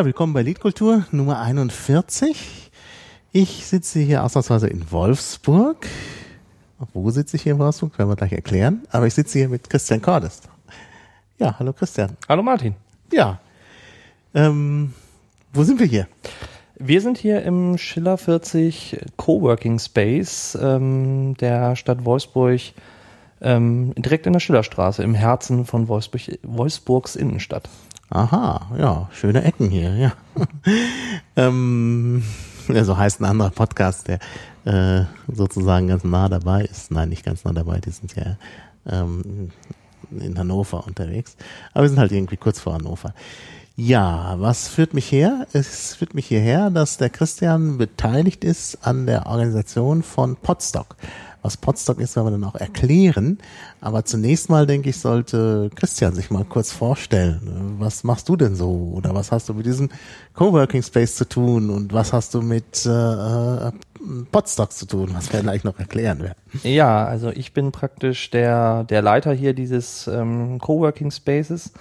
[0.00, 2.70] Ja, willkommen bei Liedkultur Nummer 41.
[3.32, 5.86] Ich sitze hier ausnahmsweise in Wolfsburg.
[6.94, 7.98] Wo sitze ich hier in Wolfsburg?
[7.98, 8.80] Werden wir gleich erklären.
[8.90, 10.40] Aber ich sitze hier mit Christian Cordes.
[11.36, 12.16] Ja, hallo Christian.
[12.26, 12.76] Hallo Martin.
[13.12, 13.40] Ja.
[14.32, 14.94] Ähm,
[15.52, 16.08] wo sind wir hier?
[16.78, 22.62] Wir sind hier im Schiller 40 Coworking Space ähm, der Stadt Wolfsburg,
[23.42, 27.68] ähm, direkt in der Schillerstraße, im Herzen von Wolfsburg, Wolfsburgs Innenstadt.
[28.12, 30.12] Aha, ja, schöne Ecken hier, ja.
[31.36, 32.24] ähm,
[32.66, 34.18] so heißt ein anderer Podcast, der
[34.64, 36.90] äh, sozusagen ganz nah dabei ist.
[36.90, 38.36] Nein, nicht ganz nah dabei, die sind ja
[38.88, 39.52] ähm,
[40.10, 41.36] in Hannover unterwegs.
[41.72, 43.14] Aber wir sind halt irgendwie kurz vor Hannover.
[43.76, 45.46] Ja, was führt mich her?
[45.52, 50.96] Es führt mich hierher, dass der Christian beteiligt ist an der Organisation von Podstock.
[51.42, 53.38] Was Podstock ist, werden wir dann auch erklären.
[53.80, 57.76] Aber zunächst mal, denke ich, sollte Christian sich mal kurz vorstellen.
[57.78, 58.92] Was machst du denn so?
[58.94, 59.88] Oder was hast du mit diesem
[60.34, 61.70] Coworking Space zu tun?
[61.70, 63.72] Und was hast du mit äh, äh
[64.32, 66.38] Podstock zu tun, was wir gleich noch erklären werden?
[66.62, 71.72] Ja, also ich bin praktisch der, der Leiter hier dieses ähm, Coworking Spaces.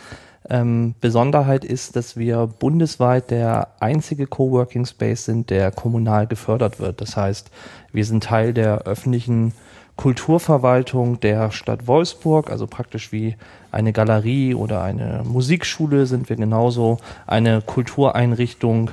[0.50, 7.02] Ähm, Besonderheit ist, dass wir bundesweit der einzige Coworking Space sind, der kommunal gefördert wird.
[7.02, 7.52] Das heißt,
[7.92, 9.54] wir sind Teil der öffentlichen
[9.95, 13.36] Kulturverwaltung der Stadt Wolfsburg, also praktisch wie
[13.72, 18.92] eine Galerie oder eine Musikschule sind wir genauso eine Kultureinrichtung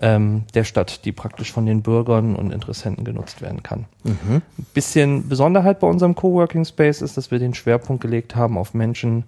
[0.00, 3.84] ähm, der Stadt, die praktisch von den Bürgern und Interessenten genutzt werden kann.
[4.02, 4.42] Mhm.
[4.58, 8.74] Ein bisschen Besonderheit bei unserem Coworking Space ist, dass wir den Schwerpunkt gelegt haben auf
[8.74, 9.24] Menschen,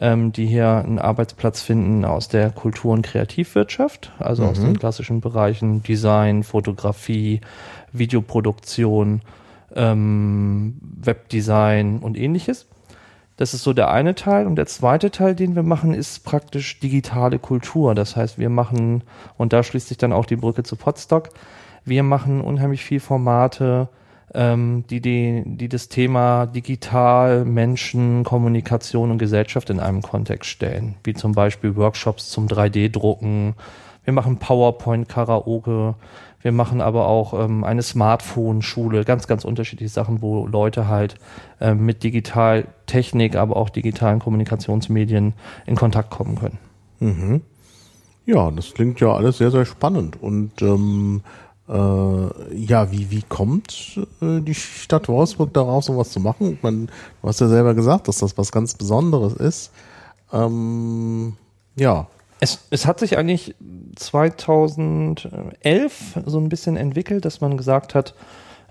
[0.00, 4.48] ähm, die hier einen Arbeitsplatz finden aus der Kultur- und Kreativwirtschaft, also mhm.
[4.48, 7.42] aus den klassischen Bereichen Design, Fotografie,
[7.92, 9.20] Videoproduktion,
[9.74, 12.66] ähm, Webdesign und ähnliches.
[13.36, 14.46] Das ist so der eine Teil.
[14.46, 17.94] Und der zweite Teil, den wir machen, ist praktisch digitale Kultur.
[17.94, 19.02] Das heißt, wir machen,
[19.38, 21.30] und da schließt sich dann auch die Brücke zu Podstock,
[21.84, 23.88] wir machen unheimlich viel Formate,
[24.34, 30.94] ähm, die, die, die das Thema digital, Menschen, Kommunikation und Gesellschaft in einem Kontext stellen,
[31.04, 33.54] wie zum Beispiel Workshops zum 3D-Drucken.
[34.04, 35.94] Wir machen PowerPoint-Karaoke.
[36.42, 41.16] Wir machen aber auch ähm, eine Smartphone-Schule, ganz, ganz unterschiedliche Sachen, wo Leute halt
[41.60, 45.34] ähm, mit Digitaltechnik, aber auch digitalen Kommunikationsmedien
[45.66, 46.58] in Kontakt kommen können.
[47.00, 47.42] Mhm.
[48.24, 50.22] Ja, das klingt ja alles sehr, sehr spannend.
[50.22, 56.58] Und ähm, äh, ja, wie, wie kommt äh, die Stadt Wolfsburg darauf, sowas zu machen?
[56.62, 56.90] Man,
[57.22, 59.70] du hast ja selber gesagt, dass das was ganz Besonderes ist.
[60.32, 61.36] Ähm,
[61.76, 62.08] ja.
[62.40, 63.54] Es, es hat sich eigentlich
[63.96, 68.14] 2011 so ein bisschen entwickelt, dass man gesagt hat,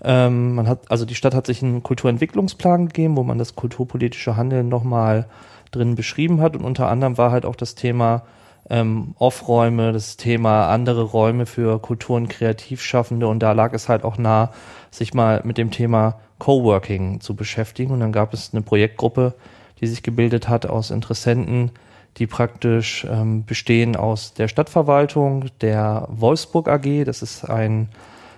[0.02, 4.36] ähm, man hat, also die Stadt hat sich einen Kulturentwicklungsplan gegeben, wo man das kulturpolitische
[4.36, 5.26] Handeln nochmal
[5.70, 8.24] drin beschrieben hat und unter anderem war halt auch das Thema
[8.70, 13.26] ähm, Off-Räume, das Thema andere Räume für Kultur- und Kreativschaffende.
[13.26, 14.52] Und da lag es halt auch nah,
[14.90, 17.92] sich mal mit dem Thema Coworking zu beschäftigen.
[17.92, 19.34] Und dann gab es eine Projektgruppe,
[19.80, 21.72] die sich gebildet hat aus Interessenten,
[22.16, 27.88] die praktisch ähm, bestehen aus der Stadtverwaltung, der Wolfsburg AG, das ist ein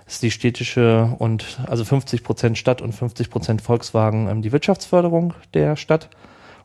[0.05, 5.33] ist die städtische und also 50 Prozent Stadt und 50 Prozent Volkswagen ähm, die Wirtschaftsförderung
[5.53, 6.09] der Stadt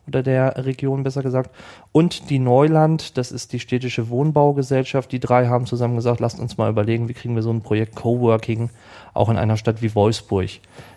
[0.07, 1.51] oder der Region besser gesagt.
[1.91, 5.11] Und die Neuland, das ist die städtische Wohnbaugesellschaft.
[5.11, 7.95] Die drei haben zusammen gesagt, lasst uns mal überlegen, wie kriegen wir so ein Projekt
[7.95, 8.69] Coworking
[9.13, 10.49] auch in einer Stadt wie Wolfsburg.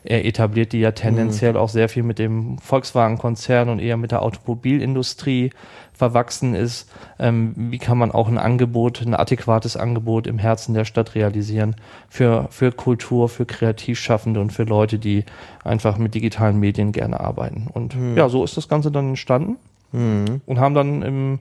[0.05, 1.59] Er etabliert die ja tendenziell mhm.
[1.59, 5.51] auch sehr viel mit dem Volkswagen-Konzern und eher mit der Automobilindustrie
[5.93, 6.91] verwachsen ist.
[7.19, 11.77] Ähm, wie kann man auch ein Angebot, ein adäquates Angebot im Herzen der Stadt realisieren
[12.09, 15.25] für, für Kultur, für Kreativschaffende und für Leute, die
[15.65, 17.69] einfach mit digitalen Medien gerne arbeiten.
[17.73, 18.17] Und mhm.
[18.17, 19.57] ja, so ist das Ganze dann entstanden
[19.93, 20.41] mhm.
[20.47, 21.39] und haben dann im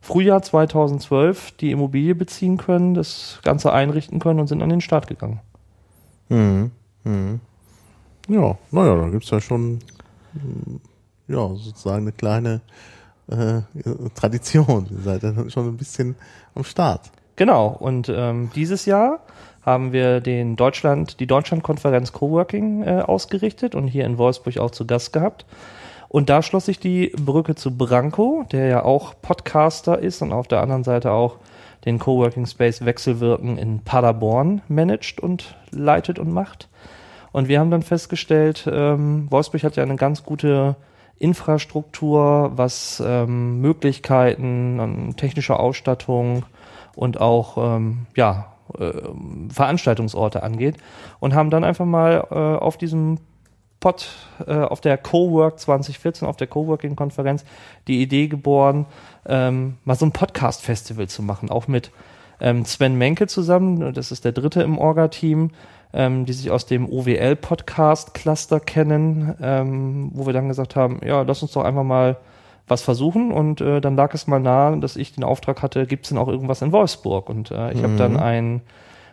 [0.00, 5.08] Frühjahr 2012 die Immobilie beziehen können, das Ganze einrichten können und sind an den Start
[5.08, 5.40] gegangen.
[6.28, 6.70] Mhm.
[7.04, 7.40] Mhm.
[8.28, 9.80] Ja, naja, da gibt es ja schon
[11.28, 12.60] ja, sozusagen eine kleine
[13.30, 13.62] äh,
[14.14, 14.86] Tradition.
[14.90, 16.16] Ihr seid ja schon ein bisschen
[16.54, 17.10] am Start.
[17.36, 19.20] Genau, und ähm, dieses Jahr
[19.62, 24.86] haben wir den Deutschland, die Deutschlandkonferenz Coworking äh, ausgerichtet und hier in Wolfsburg auch zu
[24.86, 25.44] Gast gehabt.
[26.08, 30.46] Und da schloss sich die Brücke zu Branko, der ja auch Podcaster ist und auf
[30.46, 31.36] der anderen Seite auch
[31.84, 36.68] den Coworking Space Wechselwirken in Paderborn managt und leitet und macht.
[37.32, 40.76] Und wir haben dann festgestellt, ähm, Wolfsburg hat ja eine ganz gute
[41.18, 46.44] Infrastruktur, was ähm, Möglichkeiten, ähm, technische Ausstattung
[46.94, 48.92] und auch ähm, ja, äh,
[49.48, 50.76] Veranstaltungsorte angeht
[51.20, 53.18] und haben dann einfach mal äh, auf diesem
[53.80, 54.08] Pod,
[54.46, 57.44] äh, auf der Cowork 2014, auf der Coworking-Konferenz,
[57.86, 58.86] die Idee geboren,
[59.26, 61.92] ähm, mal so ein Podcast-Festival zu machen, auch mit
[62.40, 65.50] ähm, Sven Menke zusammen, das ist der dritte im Orga-Team,
[65.96, 71.42] ähm, die sich aus dem OWL-Podcast-Cluster kennen, ähm, wo wir dann gesagt haben, ja, lass
[71.42, 72.18] uns doch einfach mal
[72.68, 76.04] was versuchen und äh, dann lag es mal nahe, dass ich den Auftrag hatte, gibt
[76.04, 77.30] es denn auch irgendwas in Wolfsburg?
[77.30, 77.82] Und äh, ich mhm.
[77.84, 78.60] habe dann einen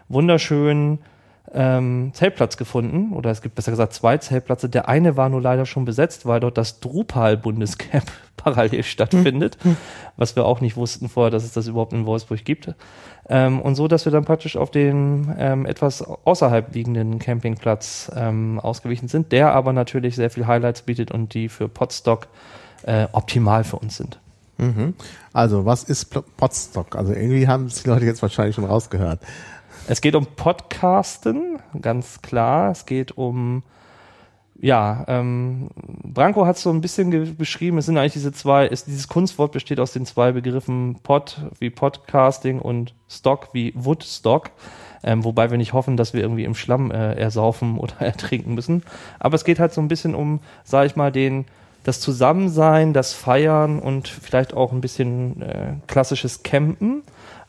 [0.10, 1.00] wunderschönen
[1.54, 4.70] ähm, Zeltplatz gefunden, oder es gibt besser gesagt zwei Zeltplätze.
[4.70, 8.06] Der eine war nur leider schon besetzt, weil dort das Drupal-Bundescamp
[8.38, 9.78] parallel stattfindet, hm.
[10.18, 12.74] was wir auch nicht wussten vorher, dass es das überhaupt in Wolfsburg gibt.
[13.30, 18.60] Ähm, und so, dass wir dann praktisch auf den ähm, etwas außerhalb liegenden Campingplatz ähm,
[18.60, 22.28] ausgewichen sind, der aber natürlich sehr viel Highlights bietet und die für Podstock
[22.84, 24.20] äh, optimal für uns sind.
[24.58, 24.94] Mhm.
[25.32, 26.96] Also, was ist Podstock?
[26.96, 29.20] Also irgendwie haben es die Leute jetzt wahrscheinlich schon rausgehört.
[29.86, 32.72] Es geht um Podcasten, ganz klar.
[32.72, 33.64] Es geht um,
[34.56, 38.88] ja, ähm, Branko hat es so ein bisschen beschrieben, es sind eigentlich diese zwei, ist,
[38.88, 44.52] dieses Kunstwort besteht aus den zwei Begriffen Pod wie Podcasting und Stock wie Woodstock.
[45.04, 48.84] Ähm, wobei wir nicht hoffen, dass wir irgendwie im Schlamm äh, ersaufen oder ertrinken müssen.
[49.20, 51.44] Aber es geht halt so ein bisschen um, sag ich mal, den
[51.84, 57.04] das Zusammensein, das Feiern und vielleicht auch ein bisschen äh, klassisches Campen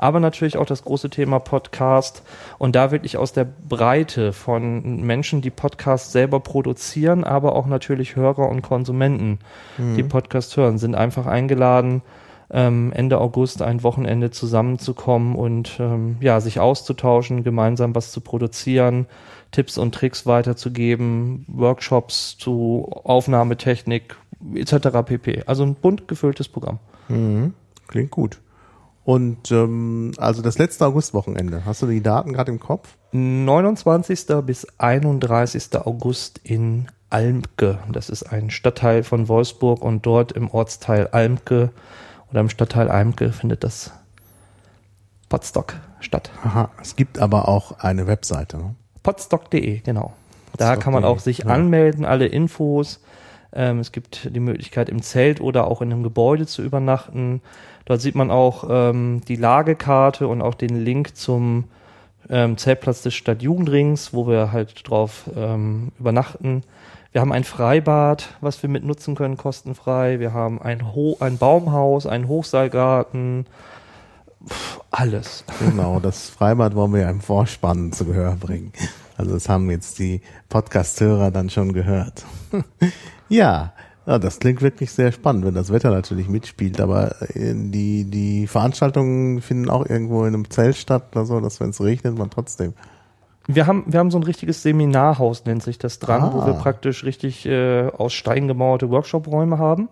[0.05, 2.25] aber natürlich auch das große Thema Podcast
[2.59, 8.15] und da wirklich aus der Breite von Menschen, die Podcasts selber produzieren, aber auch natürlich
[8.15, 9.39] Hörer und Konsumenten,
[9.79, 9.97] mhm.
[9.97, 12.03] die Podcast hören, sind einfach eingeladen,
[12.51, 19.07] ähm, Ende August ein Wochenende zusammenzukommen und ähm, ja, sich auszutauschen, gemeinsam was zu produzieren,
[19.53, 24.17] Tipps und Tricks weiterzugeben, Workshops zu Aufnahmetechnik
[24.55, 24.99] etc.
[25.07, 25.45] pp.
[25.47, 26.79] Also ein bunt gefülltes Programm.
[27.09, 27.55] Mhm.
[27.89, 28.39] Klingt gut.
[29.05, 32.97] Und ähm, also das letzte Augustwochenende, hast du die Daten gerade im Kopf?
[33.13, 34.27] 29.
[34.45, 35.77] bis 31.
[35.85, 37.79] August in Almke.
[37.93, 41.71] Das ist ein Stadtteil von Wolfsburg und dort im Ortsteil Almke
[42.31, 43.93] oder im Stadtteil Almke findet das
[45.29, 46.31] Podstock statt.
[46.43, 48.57] Aha, es gibt aber auch eine Webseite.
[48.57, 48.75] Ne?
[49.03, 50.15] Podstock.de, genau.
[50.57, 51.47] Da kann man auch sich ja.
[51.47, 53.01] anmelden, alle Infos.
[53.53, 57.43] Ähm, es gibt die Möglichkeit im Zelt oder auch in einem Gebäude zu übernachten.
[57.85, 61.65] Dort sieht man auch ähm, die Lagekarte und auch den Link zum
[62.31, 66.63] ähm, Zeltplatz des Stadtjugendrings, wo wir halt drauf ähm, übernachten.
[67.13, 70.19] Wir haben ein Freibad, was wir mitnutzen können, kostenfrei.
[70.19, 73.47] Wir haben ein, Ho ein Baumhaus, einen Hochseilgarten,
[74.49, 75.45] Pff, alles.
[75.59, 78.73] Genau, das Freibad wollen wir ja im Vorspann zu Gehör bringen.
[79.17, 82.25] Also das haben jetzt die Podcast-Hörer dann schon gehört.
[83.29, 83.73] ja,
[84.07, 88.47] ja, das klingt wirklich sehr spannend, wenn das Wetter natürlich mitspielt, aber äh, die, die
[88.47, 92.31] Veranstaltungen finden auch irgendwo in einem Zelt statt oder so, dass wenn es regnet, man
[92.31, 92.75] trotzdem.
[93.47, 96.33] Wir haben, wir haben so ein richtiges Seminarhaus, nennt sich das dran, ah.
[96.33, 99.89] wo wir praktisch richtig äh, aus Stein gemauerte Workshop-Räume haben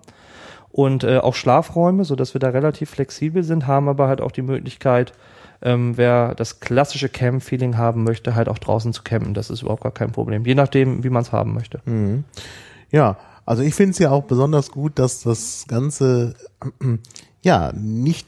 [0.71, 4.33] und äh, auch Schlafräume, so dass wir da relativ flexibel sind, haben aber halt auch
[4.33, 5.13] die Möglichkeit,
[5.63, 9.35] ähm, wer das klassische Camp-Feeling haben möchte, halt auch draußen zu campen.
[9.35, 11.81] Das ist überhaupt gar kein Problem, je nachdem, wie man es haben möchte.
[11.85, 12.25] Mhm.
[12.91, 16.35] Ja, also ich finde es ja auch besonders gut, dass das Ganze
[17.43, 18.27] ja nicht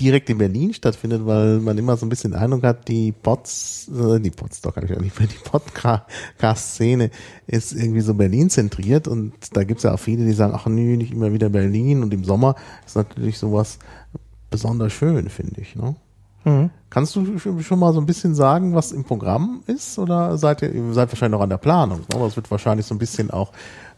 [0.00, 3.88] direkt in Berlin stattfindet, weil man immer so ein bisschen den Eindruck hat, die Pots,
[3.88, 7.10] äh, die Pots doch kann ich auch nicht mehr, die Podcast-Szene
[7.46, 10.96] ist irgendwie so Berlin zentriert und da gibt's ja auch viele, die sagen, ach nö,
[10.96, 13.78] nicht immer wieder Berlin und im Sommer ist natürlich sowas
[14.50, 15.76] besonders schön, finde ich.
[15.76, 15.94] Ne?
[16.44, 16.70] Mhm.
[16.90, 20.72] Kannst du schon mal so ein bisschen sagen, was im Programm ist oder seid ihr,
[20.72, 22.06] ihr seid wahrscheinlich noch an der Planung, ne?
[22.14, 23.52] aber es wird wahrscheinlich so ein bisschen auch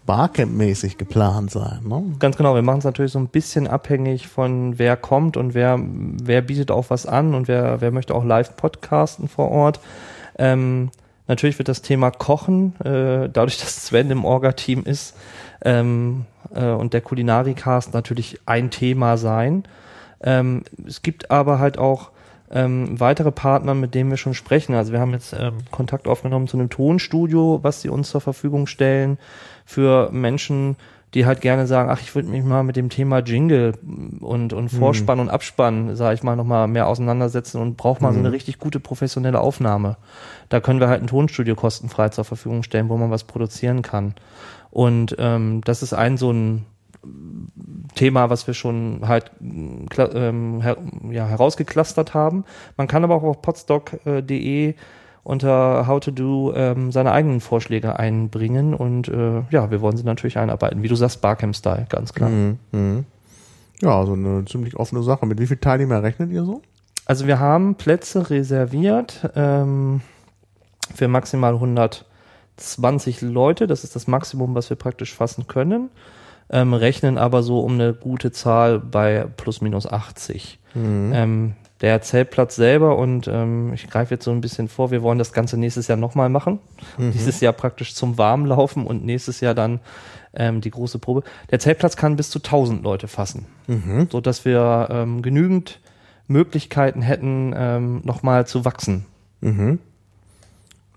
[0.07, 1.81] Barcamp-mäßig geplant sein.
[1.87, 2.03] Ne?
[2.19, 5.79] Ganz genau, wir machen es natürlich so ein bisschen abhängig von wer kommt und wer,
[5.81, 9.81] wer bietet auch was an und wer, wer möchte auch live podcasten vor Ort.
[10.39, 10.91] Ähm,
[11.27, 15.17] natürlich wird das Thema Kochen, äh, dadurch, dass Sven im Orga-Team ist
[15.63, 19.65] ähm, äh, und der Kulinarikast natürlich ein Thema sein.
[20.23, 22.11] Ähm, es gibt aber halt auch
[22.51, 24.75] ähm, weitere Partner, mit denen wir schon sprechen.
[24.75, 28.67] Also wir haben jetzt ähm, Kontakt aufgenommen zu einem Tonstudio, was sie uns zur Verfügung
[28.67, 29.19] stellen
[29.65, 30.77] für Menschen,
[31.15, 33.75] die halt gerne sagen, ach, ich würde mich mal mit dem Thema Jingle
[34.21, 34.77] und, und mhm.
[34.77, 35.23] Vorspann mhm.
[35.23, 38.15] und Abspann, sage ich mal, nochmal mehr auseinandersetzen und braucht mal mhm.
[38.15, 38.35] so eine mhm.
[38.35, 39.97] richtig gute professionelle Aufnahme.
[40.49, 44.15] Da können wir halt ein Tonstudio kostenfrei zur Verfügung stellen, wo man was produzieren kann.
[44.71, 46.67] Und ähm, das ist ein so ein
[47.95, 50.77] Thema, was wir schon halt ähm, her
[51.11, 52.45] ja, herausgeklustert haben.
[52.77, 54.75] Man kann aber auch auf podstock.de
[55.25, 60.05] unter How to Do ähm, seine eigenen Vorschläge einbringen und äh, ja, wir wollen sie
[60.05, 60.83] natürlich einarbeiten.
[60.83, 62.31] Wie du sagst, Barcamp-Style, ganz klar.
[62.31, 63.05] Mhm, mh.
[63.81, 65.27] Ja, also eine ziemlich offene Sache.
[65.27, 66.63] Mit wie viel Teilnehmer rechnet ihr so?
[67.07, 70.01] Also wir haben Plätze reserviert ähm,
[70.95, 73.67] für maximal 120 Leute.
[73.67, 75.91] Das ist das Maximum, was wir praktisch fassen können
[76.51, 80.59] ähm, rechnen aber so um eine gute Zahl bei plus minus 80.
[80.75, 81.13] Mhm.
[81.15, 81.53] Ähm,
[81.85, 85.35] Der Zeltplatz selber und ähm, ich greife jetzt so ein bisschen vor, wir wollen das
[85.35, 86.59] Ganze nächstes Jahr nochmal machen.
[86.97, 87.13] Mhm.
[87.13, 89.81] Dieses Jahr praktisch zum Warmlaufen und nächstes Jahr dann
[90.33, 91.25] ähm, die große Probe.
[91.51, 94.09] Der Zeltplatz kann bis zu 1000 Leute fassen, mhm.
[94.11, 95.79] so dass wir ähm, genügend
[96.27, 99.05] Möglichkeiten hätten, ähm, nochmal zu wachsen.
[99.43, 99.79] Mhm.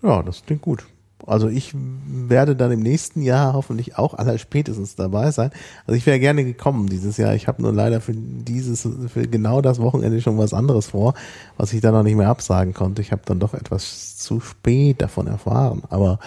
[0.01, 0.86] Ja, das klingt gut.
[1.27, 5.51] Also ich werde dann im nächsten Jahr hoffentlich auch aller spätestens dabei sein.
[5.86, 7.36] Also ich wäre gerne gekommen dieses Jahr.
[7.36, 11.13] Ich habe nur leider für dieses, für genau das Wochenende schon was anderes vor,
[11.57, 13.01] was ich dann noch nicht mehr absagen konnte.
[13.01, 15.84] Ich habe dann doch etwas zu spät davon erfahren.
[15.89, 16.19] Aber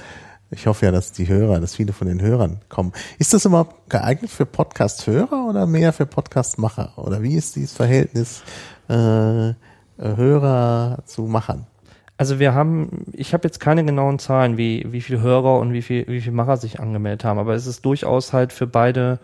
[0.50, 2.92] ich hoffe ja, dass die Hörer, dass viele von den Hörern kommen.
[3.18, 6.92] Ist das überhaupt geeignet für Podcast-Hörer oder mehr für Podcast-Macher?
[6.98, 8.42] Oder wie ist dieses Verhältnis
[8.88, 9.54] äh,
[9.96, 11.66] Hörer zu Machern?
[12.20, 15.80] Also wir haben, ich habe jetzt keine genauen Zahlen, wie, wie viele Hörer und wie
[15.80, 19.18] viel, wie viel Macher sich angemeldet haben, aber es ist durchaus halt für beide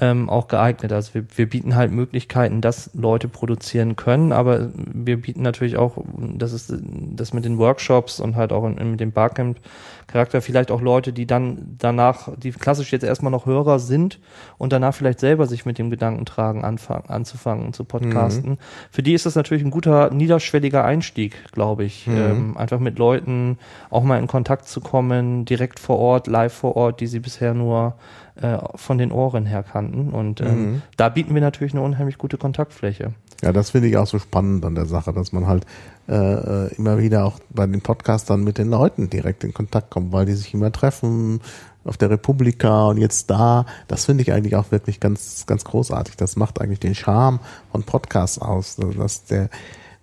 [0.00, 0.92] ähm, auch geeignet.
[0.92, 5.98] Also wir, wir bieten halt Möglichkeiten, dass Leute produzieren können, aber wir bieten natürlich auch,
[6.16, 10.80] das ist das mit den Workshops und halt auch in, mit dem Barcamp-Charakter, vielleicht auch
[10.80, 14.20] Leute, die dann danach, die klassisch jetzt erstmal noch Hörer sind
[14.56, 18.52] und danach vielleicht selber sich mit dem Gedankentragen anfangen, anzufangen zu podcasten.
[18.52, 18.58] Mhm.
[18.90, 22.06] Für die ist das natürlich ein guter niederschwelliger Einstieg, glaube ich.
[22.06, 22.16] Mhm.
[22.16, 23.58] Ähm, einfach mit Leuten
[23.90, 27.54] auch mal in Kontakt zu kommen, direkt vor Ort, live vor Ort, die sie bisher
[27.54, 27.94] nur
[28.40, 30.10] äh, von den Ohren her kannten.
[30.10, 30.82] Und ähm, mhm.
[30.96, 33.12] da bieten wir natürlich eine unheimlich gute Kontaktfläche.
[33.42, 35.66] Ja, das finde ich auch so spannend an der Sache, dass man halt
[36.08, 40.12] äh, äh, immer wieder auch bei den Podcastern mit den Leuten direkt in Kontakt kommt,
[40.12, 41.40] weil die sich immer treffen
[41.84, 43.66] auf der Republika und jetzt da.
[43.86, 46.16] Das finde ich eigentlich auch wirklich ganz, ganz großartig.
[46.16, 47.40] Das macht eigentlich den Charme
[47.72, 49.50] von Podcasts aus, dass der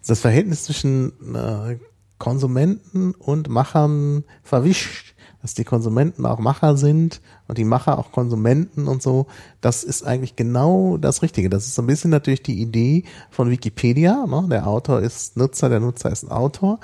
[0.07, 1.77] das Verhältnis zwischen äh,
[2.17, 5.14] Konsumenten und Machern verwischt
[5.45, 9.27] dass die Konsumenten auch Macher sind und die Macher auch Konsumenten und so,
[9.61, 11.51] das ist eigentlich genau das Richtige.
[11.51, 14.25] Das ist so ein bisschen natürlich die Idee von Wikipedia.
[14.25, 14.47] Ne?
[14.49, 16.79] Der Autor ist Nutzer, der Nutzer ist ein Autor.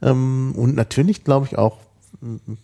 [0.00, 1.76] Ähm, und natürlich glaube ich auch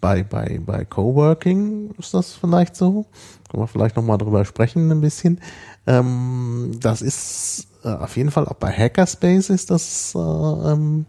[0.00, 3.04] bei, bei, bei Coworking ist das vielleicht so.
[3.50, 5.38] Können wir vielleicht nochmal drüber sprechen ein bisschen.
[5.86, 11.04] Ähm, das ist äh, auf jeden Fall auch bei Hackerspace ist das äh, ähm,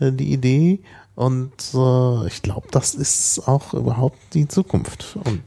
[0.00, 0.80] äh, die Idee.
[1.18, 5.18] Und äh, ich glaube, das ist auch überhaupt die Zukunft.
[5.24, 5.42] Und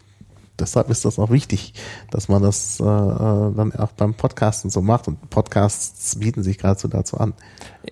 [0.59, 1.75] deshalb ist das auch wichtig,
[2.09, 2.85] dass man das äh, äh
[3.55, 5.07] dann auch beim Podcasten so macht.
[5.07, 7.33] Und Podcasts bieten sich geradezu dazu an.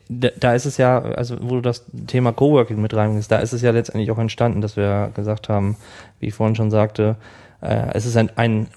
[0.10, 3.54] Da, da, ist es ja, also wo du das Thema Coworking mit reinbringst, da ist
[3.54, 5.78] es ja letztendlich auch entstanden, dass wir gesagt haben,
[6.20, 7.16] wie ich vorhin schon sagte,
[7.62, 8.68] äh, es ist ein, ein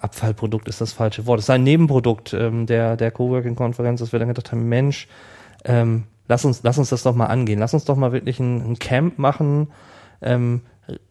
[0.00, 1.38] Abfallprodukt, ist das falsche Wort.
[1.38, 5.06] Es ist ein Nebenprodukt ähm, der, der Coworking-Konferenz, dass wir dann gedacht haben, Mensch,
[5.64, 7.58] ähm, lass uns, lass uns das doch mal angehen.
[7.58, 9.66] Lass uns doch mal wirklich ein, ein Camp machen,
[10.22, 10.60] ähm,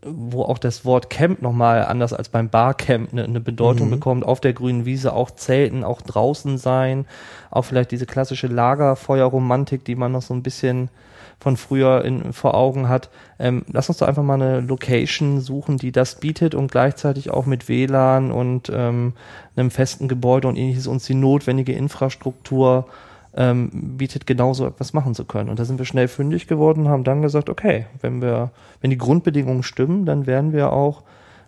[0.01, 3.91] wo auch das Wort Camp nochmal anders als beim Barcamp eine, eine Bedeutung mhm.
[3.91, 7.05] bekommt, auf der grünen Wiese auch zelten, auch draußen sein,
[7.51, 10.89] auch vielleicht diese klassische Lagerfeuerromantik, die man noch so ein bisschen
[11.37, 13.09] von früher in, vor Augen hat.
[13.39, 17.45] Ähm, lass uns doch einfach mal eine Location suchen, die das bietet und gleichzeitig auch
[17.45, 19.13] mit WLAN und ähm,
[19.57, 22.87] einem festen Gebäude und ähnliches uns die notwendige Infrastruktur
[23.35, 25.49] ähm, bietet genauso etwas machen zu können.
[25.49, 28.97] Und da sind wir schnell fündig geworden, haben dann gesagt, okay, wenn wir, wenn die
[28.97, 31.03] Grundbedingungen stimmen, dann werden wir auch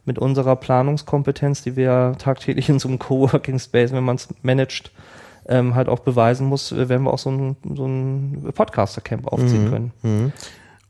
[0.06, 4.92] mit unserer Planungskompetenz, die wir tagtäglich in so einem Coworking Space, wenn man es managt,
[5.48, 9.66] ähm, halt auch beweisen muss, äh, werden wir auch so ein, so ein Podcaster-Camp aufziehen
[9.66, 9.70] mhm.
[9.70, 9.92] können.
[10.04, 10.32] Mhm.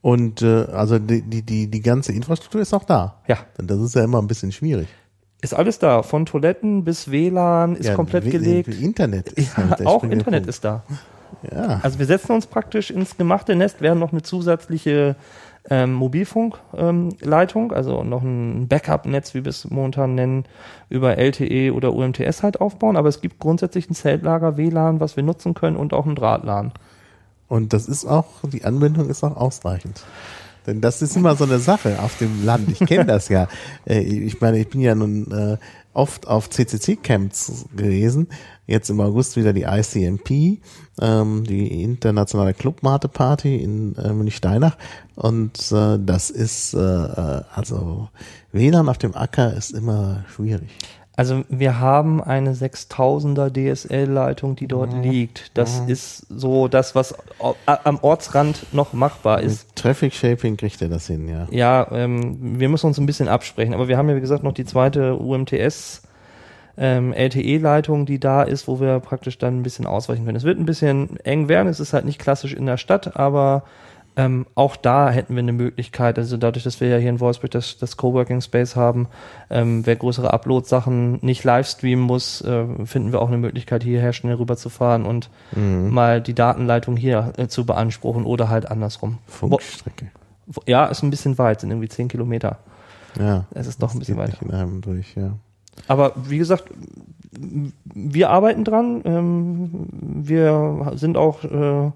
[0.01, 3.21] Und äh, also die, die, die, die ganze Infrastruktur ist auch da.
[3.27, 3.37] Ja.
[3.57, 4.87] Das ist ja immer ein bisschen schwierig.
[5.41, 8.69] Ist alles da, von Toiletten bis WLAN ist ja, komplett gelegt.
[8.79, 9.29] Internet.
[9.29, 10.83] Ist ja, halt auch Internet ist da.
[11.51, 11.79] Ja.
[11.81, 15.15] Also wir setzen uns praktisch ins gemachte Nest, werden noch eine zusätzliche
[15.69, 20.45] ähm, Mobilfunkleitung, ähm, also noch ein Backup-Netz, wie wir es momentan nennen,
[20.89, 22.97] über LTE oder UMTS halt aufbauen.
[22.97, 26.71] Aber es gibt grundsätzlich ein Zeltlager, WLAN, was wir nutzen können und auch ein Drahtlan.
[27.47, 30.03] Und das ist auch, die Anbindung ist auch ausreichend.
[30.67, 32.69] Denn das ist immer so eine Sache auf dem Land.
[32.69, 33.47] Ich kenne das ja.
[33.85, 35.57] Äh, ich meine, ich bin ja nun äh,
[35.93, 38.27] oft auf CCC-Camps gewesen.
[38.67, 40.61] Jetzt im August wieder die ICMP,
[41.01, 44.77] ähm, die internationale Clubmate-Party in äh, Münchsteinach.
[45.15, 48.09] Und äh, das ist, äh, also
[48.51, 50.69] WLAN auf dem Acker ist immer schwierig.
[51.17, 55.01] Also wir haben eine 6000er DSL-Leitung, die dort mhm.
[55.01, 55.51] liegt.
[55.57, 55.89] Das mhm.
[55.89, 57.13] ist so das, was
[57.65, 59.67] am Ortsrand noch machbar ist.
[59.67, 61.47] Mit Traffic Shaping kriegt er das hin, ja.
[61.51, 63.73] Ja, ähm, wir müssen uns ein bisschen absprechen.
[63.73, 66.03] Aber wir haben ja, wie gesagt, noch die zweite UMTS
[66.77, 70.37] ähm, LTE-Leitung, die da ist, wo wir praktisch dann ein bisschen ausweichen können.
[70.37, 71.67] Es wird ein bisschen eng werden.
[71.67, 73.63] Es ist halt nicht klassisch in der Stadt, aber
[74.21, 77.51] Ähm, auch da hätten wir eine Möglichkeit, also dadurch, dass wir ja hier in Wolfsburg
[77.51, 79.07] das, das Coworking Space haben,
[79.49, 84.13] ähm, wer größere Upload-Sachen nicht live streamen muss, äh, finden wir auch eine Möglichkeit, hierher
[84.13, 85.89] schnell rüberzufahren und Mhm.
[85.89, 89.17] mal die Datenleitung hier äh, zu beanspruchen oder halt andersrum.
[89.27, 90.11] Funkstrecke.
[90.45, 92.59] Wo, ja, ist ein bisschen weit, sind irgendwie zehn Kilometer.
[93.19, 93.45] Ja.
[93.51, 95.33] Es ist doch ein bisschen nicht in einem durch, ja.
[95.87, 96.65] Aber wie gesagt,
[97.93, 99.01] wir arbeiten dran.
[99.05, 101.91] Ähm, wir sind auch äh,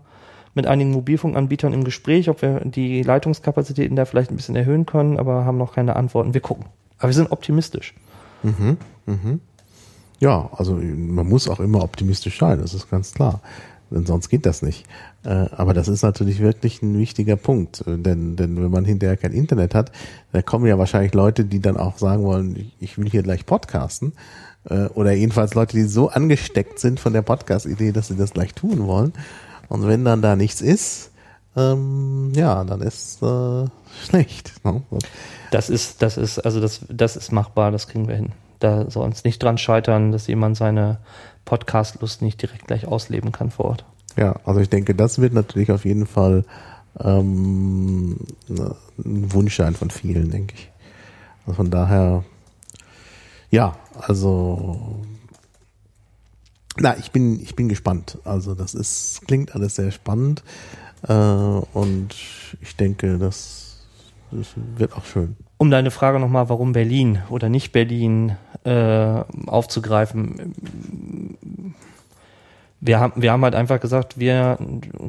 [0.55, 5.19] mit einigen Mobilfunkanbietern im Gespräch, ob wir die Leitungskapazitäten da vielleicht ein bisschen erhöhen können,
[5.19, 6.33] aber haben noch keine Antworten.
[6.33, 6.65] Wir gucken.
[6.97, 7.93] Aber wir sind optimistisch.
[8.43, 8.77] Mhm.
[9.05, 9.41] Mhm.
[10.19, 13.41] Ja, also man muss auch immer optimistisch sein, das ist ganz klar.
[13.91, 14.85] Denn sonst geht das nicht.
[15.23, 17.81] Äh, aber das ist natürlich wirklich ein wichtiger Punkt.
[17.85, 19.91] Äh, Denn, denn wenn man hinterher kein Internet hat,
[20.31, 24.13] da kommen ja wahrscheinlich Leute, die dann auch sagen wollen, ich- will hier gleich podcasten.
[24.67, 28.55] Äh, Oder jedenfalls Leute, die so angesteckt sind von der Podcast-Idee, dass sie das gleich
[28.55, 29.13] tun wollen.
[29.69, 31.11] Und wenn dann da nichts ist,
[31.55, 33.65] ähm, ja, dann ist äh,
[34.05, 34.53] schlecht.
[34.63, 34.83] Ne?
[35.51, 38.31] Das ist, das ist, also das, das ist machbar, das kriegen wir hin.
[38.59, 40.99] Da soll uns nicht dran scheitern, dass jemand seine
[41.45, 43.85] Podcast-Lust nicht direkt gleich ausleben kann vor Ort.
[44.17, 46.45] Ja, also ich denke, das wird natürlich auf jeden Fall
[46.99, 48.17] ähm,
[48.47, 50.71] ne, ein Wunsch sein von vielen, denke ich.
[51.45, 52.23] Also von daher,
[53.51, 55.01] ja, also
[56.77, 58.17] na, ich bin, ich bin gespannt.
[58.23, 60.43] Also das ist, klingt alles sehr spannend
[61.07, 62.15] äh, und
[62.61, 63.85] ich denke, das,
[64.31, 65.35] das wird auch schön.
[65.57, 70.53] Um deine Frage nochmal, warum Berlin oder nicht Berlin äh, aufzugreifen.
[72.81, 74.57] Wir haben, wir haben halt einfach gesagt, wir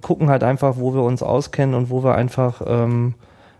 [0.02, 3.14] gucken halt einfach, wo wir uns auskennen und wo wir einfach ähm,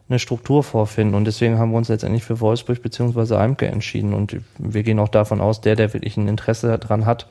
[0.08, 1.16] eine Struktur vorfinden.
[1.16, 4.14] Und deswegen haben wir uns letztendlich für Wolfsburg beziehungsweise Eimke entschieden.
[4.14, 7.26] Und wir gehen auch davon aus, der, der wirklich ein Interesse daran hat,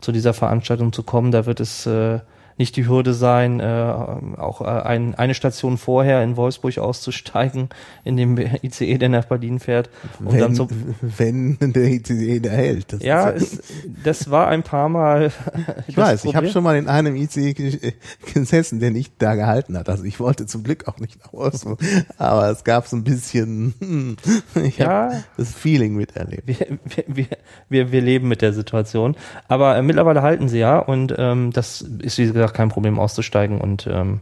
[0.00, 2.20] zu dieser Veranstaltung zu kommen, da wird es äh,
[2.58, 7.68] nicht die Hürde sein, äh, auch äh, ein, eine Station vorher in Wolfsburg auszusteigen,
[8.04, 9.90] in dem ICE, der nach Berlin fährt.
[10.20, 10.68] Um Wenn, dann zum,
[11.00, 12.92] wenn der ICE da hält.
[12.92, 13.62] Das ja, ist
[14.04, 15.30] das war ein paar Mal.
[15.88, 17.92] Ich weiß, ich habe schon mal in einem ICE ge-
[18.34, 19.88] gesessen, der nicht da gehalten hat.
[19.88, 21.78] Also ich wollte zum Glück auch nicht nach Wolfsburg,
[22.18, 24.16] aber es gab so ein bisschen, hm,
[24.64, 24.86] ich Ja.
[25.10, 26.46] habe das Feeling miterlebt.
[26.46, 27.26] wir, wir, wir,
[27.68, 29.16] wir, wir leben mit der Situation.
[29.48, 33.60] Aber äh, mittlerweile halten sie ja und ähm, das ist, wie gesagt, kein Problem auszusteigen
[33.60, 34.20] und ähm,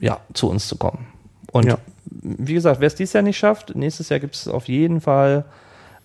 [0.00, 1.06] ja, zu uns zu kommen.
[1.52, 1.78] Und Ja.
[2.06, 5.44] wie gesagt, wer es dieses Jahr nicht schafft, nächstes Jahr gibt es auf jeden Fall,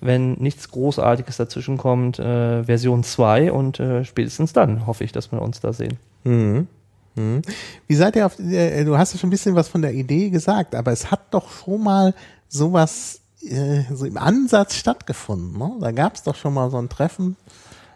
[0.01, 5.31] wenn nichts Großartiges dazwischen kommt, äh, Version 2 und äh, spätestens dann hoffe ich, dass
[5.31, 5.97] wir uns da sehen.
[6.23, 6.67] Mhm.
[7.15, 7.41] Mhm.
[7.87, 10.29] Wie seid ihr auf, äh, du hast ja schon ein bisschen was von der Idee
[10.29, 12.13] gesagt, aber es hat doch schon mal
[12.47, 15.57] sowas äh, so im Ansatz stattgefunden.
[15.57, 15.71] Ne?
[15.79, 17.35] Da gab es doch schon mal so ein Treffen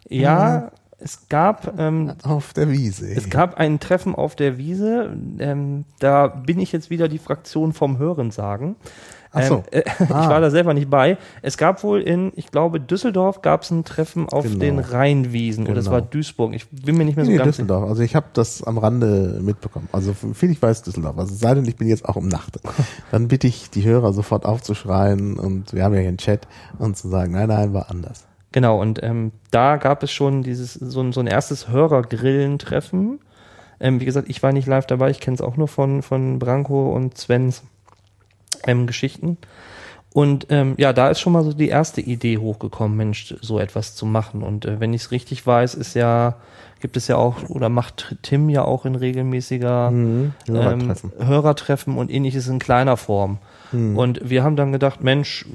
[0.09, 0.71] Ja,
[1.03, 3.07] es gab ähm, auf der Wiese.
[3.11, 5.09] Es gab ein Treffen auf der Wiese.
[5.39, 8.75] Ähm, da bin ich jetzt wieder die Fraktion vom Hörensagen.
[9.33, 9.63] Ach so.
[9.71, 10.29] Ähm, äh, Ich Ah.
[10.29, 11.17] war da selber nicht bei.
[11.41, 14.59] Es gab wohl in, ich glaube, Düsseldorf gab es ein Treffen auf Genau.
[14.59, 15.67] den Rheinwiesen.
[15.67, 15.95] Oder es Genau.
[15.95, 16.53] war Duisburg.
[16.53, 17.87] Ich bin mir nicht mehr so Nee, ganz Düsseldorf.
[17.89, 19.87] Also ich habe das am Rande mitbekommen.
[19.93, 21.17] Also viel ich weiß Düsseldorf.
[21.17, 22.59] Also es sei denn, ich bin jetzt auch um Nacht.
[23.11, 26.97] Dann bitte ich die Hörer sofort aufzuschreien und wir haben ja hier einen Chat und
[26.97, 28.25] zu sagen, nein, nein, war anders.
[28.51, 33.19] Genau, und ähm, da gab es schon dieses so, ein- so ein erstes Hörergrillentreffen.
[33.79, 36.37] Ähm, wie gesagt, ich war nicht live dabei, ich kenne es auch nur von, von
[36.37, 37.63] Branko und Svens
[38.67, 39.37] ähm, Geschichten.
[40.13, 43.95] Und ähm, ja, da ist schon mal so die erste Idee hochgekommen, Mensch, so etwas
[43.95, 44.43] zu machen.
[44.43, 46.35] Und äh, wenn ich es richtig weiß, ist ja,
[46.81, 50.33] gibt es ja auch, oder macht Tim ja auch in regelmäßiger Mhm.
[50.47, 51.11] Hörertreffen.
[51.17, 53.37] ähm, Hörertreffen und ähnliches in kleiner Form.
[53.73, 55.45] Und wir haben dann gedacht, Mensch,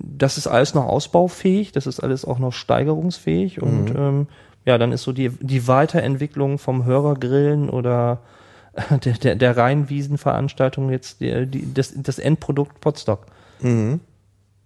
[0.00, 4.26] das ist alles noch ausbaufähig, das ist alles auch noch steigerungsfähig und ähm,
[4.64, 8.18] ja, dann ist so die, die Weiterentwicklung vom Hörergrillen oder
[9.04, 13.26] der, der, der Rheinwiesenveranstaltung jetzt die, die, das, das Endprodukt Potstock.
[13.60, 14.00] Mhm.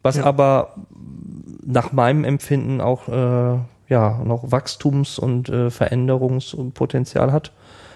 [0.03, 0.25] Was Ja.
[0.25, 0.75] aber
[1.65, 7.53] nach meinem Empfinden auch äh, ja noch Wachstums- und äh, Veränderungspotenzial hat.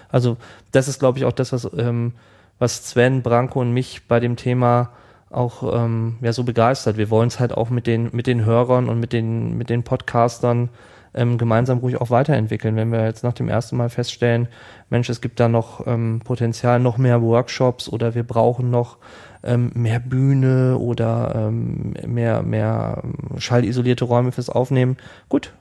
[0.09, 0.37] Also
[0.71, 2.13] das ist, glaube ich, auch das, was, ähm,
[2.59, 4.89] was Sven, Branko und mich bei dem Thema
[5.29, 6.95] auch ähm, ja so begeistert.
[6.97, 9.83] Wir wollen es halt auch mit den mit den Hörern und mit den mit den
[9.83, 10.69] Podcastern
[11.13, 12.77] ähm, gemeinsam ruhig auch weiterentwickeln.
[12.77, 14.47] Wenn wir jetzt nach dem ersten Mal feststellen,
[14.89, 18.97] Mensch, es gibt da noch ähm, Potenzial, noch mehr Workshops oder wir brauchen noch
[19.43, 24.97] ähm, mehr Bühne oder ähm, mehr mehr ähm, schallisolierte Räume fürs Aufnehmen.
[25.29, 25.53] Gut,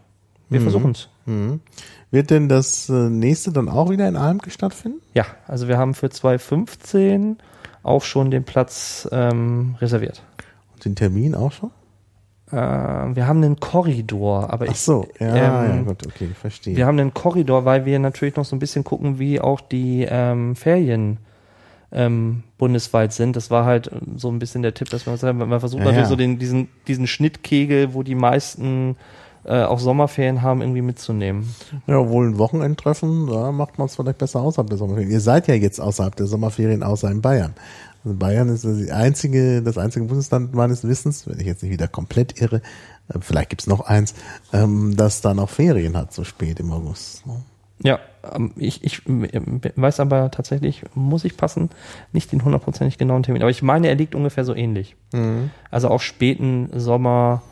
[0.49, 0.65] wir Mhm.
[0.65, 1.09] versuchen es.
[1.27, 1.61] Mhm.
[2.11, 5.01] Wird denn das äh, nächste dann auch wieder in Almke stattfinden?
[5.15, 7.39] Ja, also wir haben für 2015
[7.83, 10.23] auch schon den Platz ähm, reserviert.
[10.75, 11.71] Und den Termin auch schon?
[12.51, 16.77] Äh, wir haben einen Korridor, aber Ach ich, so, ja, ähm, ja, gut, okay, verstehe.
[16.77, 20.07] wir haben einen Korridor, weil wir natürlich noch so ein bisschen gucken, wie auch die
[20.09, 21.19] ähm, Ferien
[21.92, 23.37] ähm, bundesweit sind.
[23.37, 26.11] Das war halt so ein bisschen der Tipp, dass man, man versucht ja, natürlich ja.
[26.11, 28.96] so den, diesen, diesen Schnittkegel, wo die meisten
[29.44, 31.55] äh, auch Sommerferien haben, irgendwie mitzunehmen.
[31.87, 35.11] Ja, wohl ein Wochenendtreffen, da macht man es vielleicht besser außerhalb der Sommerferien.
[35.11, 37.55] Ihr seid ja jetzt außerhalb der Sommerferien, außer in Bayern.
[38.05, 41.88] Also Bayern ist die einzige, das einzige Bundesland meines Wissens, wenn ich jetzt nicht wieder
[41.88, 42.57] komplett irre,
[43.09, 44.14] äh, vielleicht gibt's noch eins,
[44.53, 47.27] ähm, das da noch Ferien hat, so spät im August.
[47.27, 47.37] Ne?
[47.83, 47.99] Ja,
[48.35, 51.71] ähm, ich, ich weiß aber tatsächlich, muss ich passen,
[52.12, 53.43] nicht den hundertprozentig genauen Termin.
[53.43, 54.97] Aber ich meine, er liegt ungefähr so ähnlich.
[55.12, 55.51] Mhm.
[55.71, 57.43] Also auch späten Sommer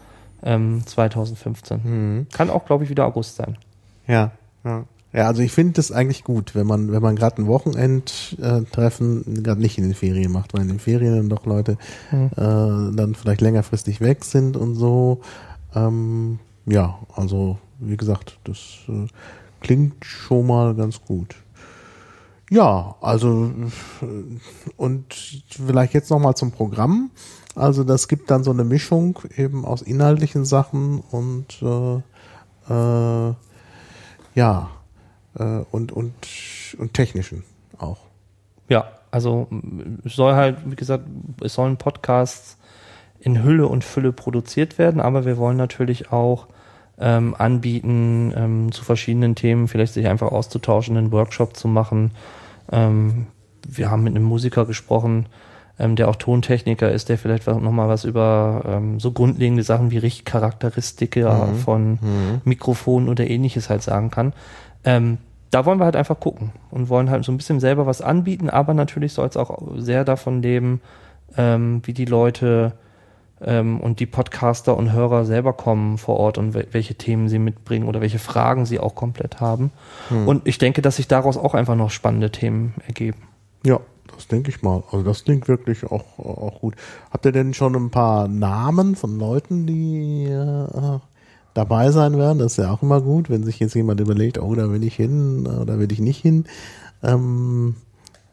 [0.42, 1.80] ähm, 2015.
[1.82, 2.26] Mhm.
[2.32, 3.58] Kann auch, glaube ich, wieder August sein.
[4.06, 4.32] Ja,
[4.64, 4.84] ja.
[5.12, 9.42] Ja, also ich finde das eigentlich gut, wenn man, wenn man gerade ein Wochenendtreffen äh,
[9.42, 11.78] gerade nicht in den Ferien macht, weil in den Ferien dann doch Leute
[12.10, 12.30] mhm.
[12.32, 15.20] äh, dann vielleicht längerfristig weg sind und so.
[15.72, 18.58] Ähm, ja, also wie gesagt, das
[18.88, 19.06] äh,
[19.64, 21.34] klingt schon mal ganz gut.
[22.50, 23.50] Ja, also
[24.76, 27.10] und vielleicht jetzt noch mal zum Programm.
[27.56, 31.96] Also das gibt dann so eine Mischung eben aus inhaltlichen Sachen und äh,
[32.72, 33.34] äh,
[34.34, 34.70] ja
[35.38, 36.14] äh, und und
[36.78, 37.42] und technischen
[37.78, 37.98] auch.
[38.68, 39.48] Ja, also
[40.04, 41.04] soll halt, wie gesagt,
[41.40, 42.58] es sollen Podcasts
[43.18, 46.48] in Hülle und Fülle produziert werden, aber wir wollen natürlich auch
[46.98, 52.12] ähm, anbieten, ähm, zu verschiedenen Themen, vielleicht sich einfach auszutauschen, einen Workshop zu machen.
[52.70, 53.26] Ähm,
[53.66, 55.26] wir haben mit einem Musiker gesprochen,
[55.78, 59.98] ähm, der auch Tontechniker ist, der vielleicht nochmal was über ähm, so grundlegende Sachen wie
[59.98, 61.56] Richtcharakteristika mhm.
[61.56, 62.40] von mhm.
[62.44, 64.32] Mikrofonen oder ähnliches halt sagen kann.
[64.84, 65.18] Ähm,
[65.50, 68.50] da wollen wir halt einfach gucken und wollen halt so ein bisschen selber was anbieten,
[68.50, 70.80] aber natürlich soll es auch sehr davon leben,
[71.36, 72.72] wie die Leute
[73.44, 77.86] ähm, und die Podcaster und Hörer selber kommen vor Ort und welche Themen sie mitbringen
[77.86, 79.70] oder welche Fragen sie auch komplett haben.
[80.08, 80.26] Hm.
[80.26, 83.18] Und ich denke, dass sich daraus auch einfach noch spannende Themen ergeben.
[83.64, 83.80] Ja,
[84.14, 84.82] das denke ich mal.
[84.90, 86.74] Also das klingt wirklich auch, auch gut.
[87.10, 90.98] Habt ihr denn schon ein paar Namen von Leuten, die äh,
[91.54, 92.38] dabei sein werden?
[92.38, 94.96] Das ist ja auch immer gut, wenn sich jetzt jemand überlegt, oh, da will ich
[94.96, 96.44] hin oder will ich nicht hin.
[97.02, 97.76] Ähm,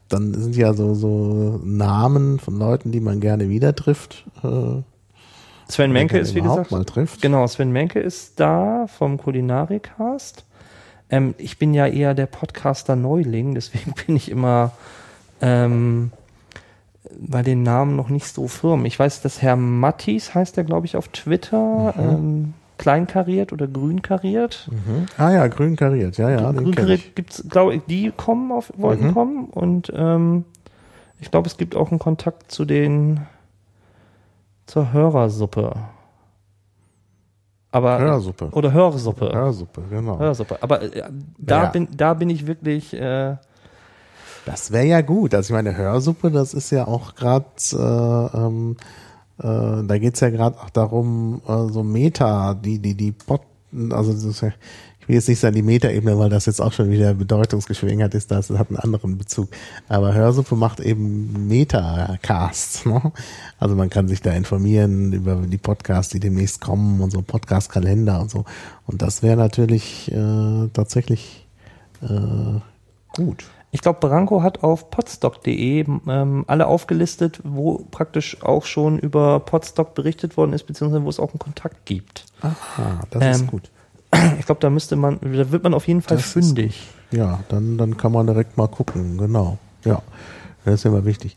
[0.08, 4.26] dann sind ja so, so Namen von Leuten, die man gerne wieder trifft.
[4.42, 4.82] Äh,
[5.68, 6.70] Sven Menke ist, wie gesagt.
[6.70, 7.22] Mal trifft.
[7.22, 10.44] Genau, Sven Menke ist da vom Kulinarikast.
[11.10, 14.72] Ähm, ich bin ja eher der Podcaster Neuling, deswegen bin ich immer
[15.40, 16.12] ähm,
[17.18, 18.84] bei den Namen noch nicht so firm.
[18.84, 21.94] Ich weiß, dass Herr Mattis heißt er, glaube ich, auf Twitter.
[21.96, 22.02] Mhm.
[22.02, 24.68] Ähm, kleinkariert oder grünkariert.
[24.70, 25.06] Mhm.
[25.16, 26.50] Ah ja, grünkariert, ja, ja.
[26.50, 29.14] Grünkariert gibt's, glaube ich, die kommen auf, wollten mhm.
[29.14, 30.44] kommen und ähm,
[31.20, 33.20] ich glaube, es gibt auch einen Kontakt zu den
[34.66, 35.74] zur Hörersuppe.
[37.70, 38.50] Aber, Hörsuppe.
[38.52, 39.32] Oder Hörsuppe.
[39.32, 40.18] Hörsuppe, genau.
[40.18, 40.58] Hörsuppe.
[40.60, 41.70] Aber äh, da, ja.
[41.70, 42.92] bin, da bin ich wirklich.
[42.92, 43.36] Äh,
[44.44, 45.34] das wäre ja gut.
[45.34, 48.76] Also ich meine, Hörsuppe, das ist ja auch gerade, äh, ähm,
[49.38, 53.40] äh, da geht's ja gerade auch darum, äh, so Meta, die, die, die Pod,
[53.90, 54.52] also das ist ja,
[55.12, 58.68] jetzt nicht sagen die Metaebene, weil das jetzt auch schon wieder Bedeutungsgeschwingert ist, das hat
[58.68, 59.48] einen anderen Bezug.
[59.88, 62.86] Aber Hörsuppe macht eben Metacasts.
[62.86, 63.12] Ne?
[63.58, 68.20] Also man kann sich da informieren über die Podcasts, die demnächst kommen und so Podcast-Kalender
[68.20, 68.44] und so.
[68.86, 71.46] Und das wäre natürlich äh, tatsächlich
[72.02, 72.60] äh,
[73.14, 73.44] gut.
[73.74, 79.94] Ich glaube, Branko hat auf podstock.de ähm, alle aufgelistet, wo praktisch auch schon über Podstock
[79.94, 82.26] berichtet worden ist, beziehungsweise wo es auch einen Kontakt gibt.
[82.42, 83.70] Aha, das ähm, ist gut.
[84.38, 86.88] Ich glaube, da müsste man, da wird man auf jeden Fall das fündig.
[87.10, 89.58] Ist, ja, dann, dann kann man direkt mal gucken, genau.
[89.84, 90.02] Ja,
[90.64, 91.36] das ist immer wichtig.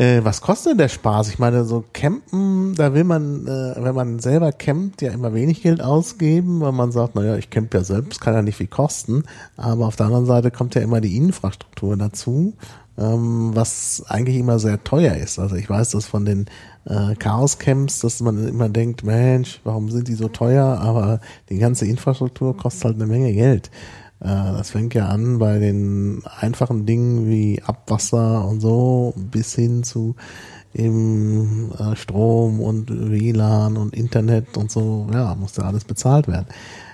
[0.00, 1.28] Äh, was kostet denn der Spaß?
[1.28, 5.62] Ich meine, so campen, da will man, äh, wenn man selber campt, ja immer wenig
[5.62, 9.24] Geld ausgeben, weil man sagt, naja, ich camp ja selbst, kann ja nicht viel kosten.
[9.58, 12.54] Aber auf der anderen Seite kommt ja immer die Infrastruktur dazu,
[12.96, 15.38] ähm, was eigentlich immer sehr teuer ist.
[15.38, 16.46] Also ich weiß das von den
[16.84, 20.78] äh, Chaos-Camps, dass man immer denkt, Mensch, warum sind die so teuer?
[20.80, 23.70] Aber die ganze Infrastruktur kostet halt eine Menge Geld.
[24.20, 29.82] Äh, das fängt ja an bei den einfachen Dingen wie Abwasser und so bis hin
[29.82, 30.14] zu
[30.74, 35.08] eben äh, Strom und WLAN und Internet und so.
[35.12, 36.46] Ja, muss ja alles bezahlt werden.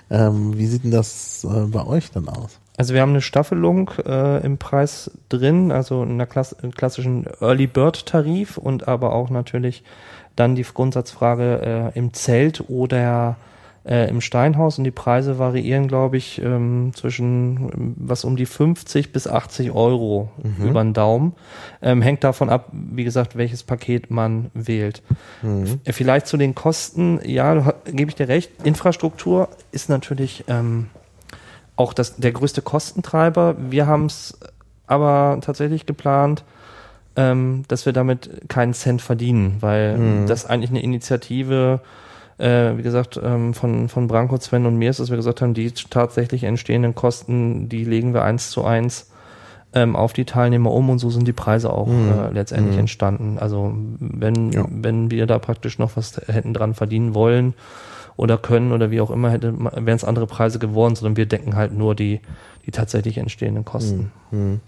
[0.09, 2.59] Ähm, wie sieht denn das äh, bei euch dann aus?
[2.77, 7.65] Also wir haben eine Staffelung äh, im Preis drin, also in einer Klass klassischen Early
[7.65, 9.83] Bird Tarif und aber auch natürlich
[10.35, 13.35] dann die Grundsatzfrage äh, im Zelt oder
[13.83, 19.11] äh, im Steinhaus und die Preise variieren, glaube ich, ähm, zwischen was um die 50
[19.11, 20.67] bis 80 Euro mhm.
[20.67, 21.33] über den Daumen.
[21.81, 25.01] Ähm, hängt davon ab, wie gesagt, welches Paket man wählt.
[25.41, 25.79] Mhm.
[25.85, 28.51] Vielleicht zu den Kosten, ja, gebe ich dir recht.
[28.63, 30.87] Infrastruktur ist natürlich ähm,
[31.77, 33.55] auch das, der größte Kostentreiber.
[33.57, 34.37] Wir haben es
[34.87, 36.43] aber tatsächlich geplant,
[37.15, 40.25] ähm, dass wir damit keinen Cent verdienen, weil Mhm.
[40.27, 41.79] das eigentlich eine Initiative,
[42.37, 45.53] äh, wie gesagt, ähm, von, von Branko, Sven und mir ist, dass wir gesagt haben,
[45.53, 49.09] die tatsächlich entstehenden Kosten, die legen wir eins zu eins
[49.73, 52.09] ähm, auf die Teilnehmer um und so sind die Preise auch Mhm.
[52.11, 52.81] äh, letztendlich Mhm.
[52.81, 53.37] entstanden.
[53.39, 54.65] Also wenn, Ja.
[54.69, 57.53] wenn wir da praktisch noch was hätten dran verdienen wollen
[58.17, 61.55] oder können oder wie auch immer, hätte, wären es andere Preise geworden, sondern wir decken
[61.55, 62.19] halt nur die,
[62.65, 64.11] die tatsächlich entstehenden Kosten.
[64.31, 64.59] Hm.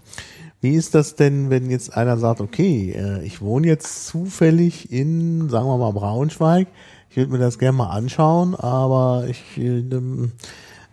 [0.62, 5.48] Wie ist das denn, wenn jetzt einer sagt, okay, äh, ich wohne jetzt zufällig in,
[5.48, 6.68] sagen wir mal, Braunschweig,
[7.08, 10.32] ich würde mir das gerne mal anschauen, aber ich, ähm,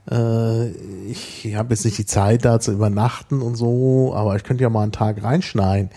[0.10, 0.70] äh,
[1.10, 4.70] ich habe jetzt nicht die Zeit da zu übernachten und so, aber ich könnte ja
[4.70, 5.90] mal einen Tag reinschneien.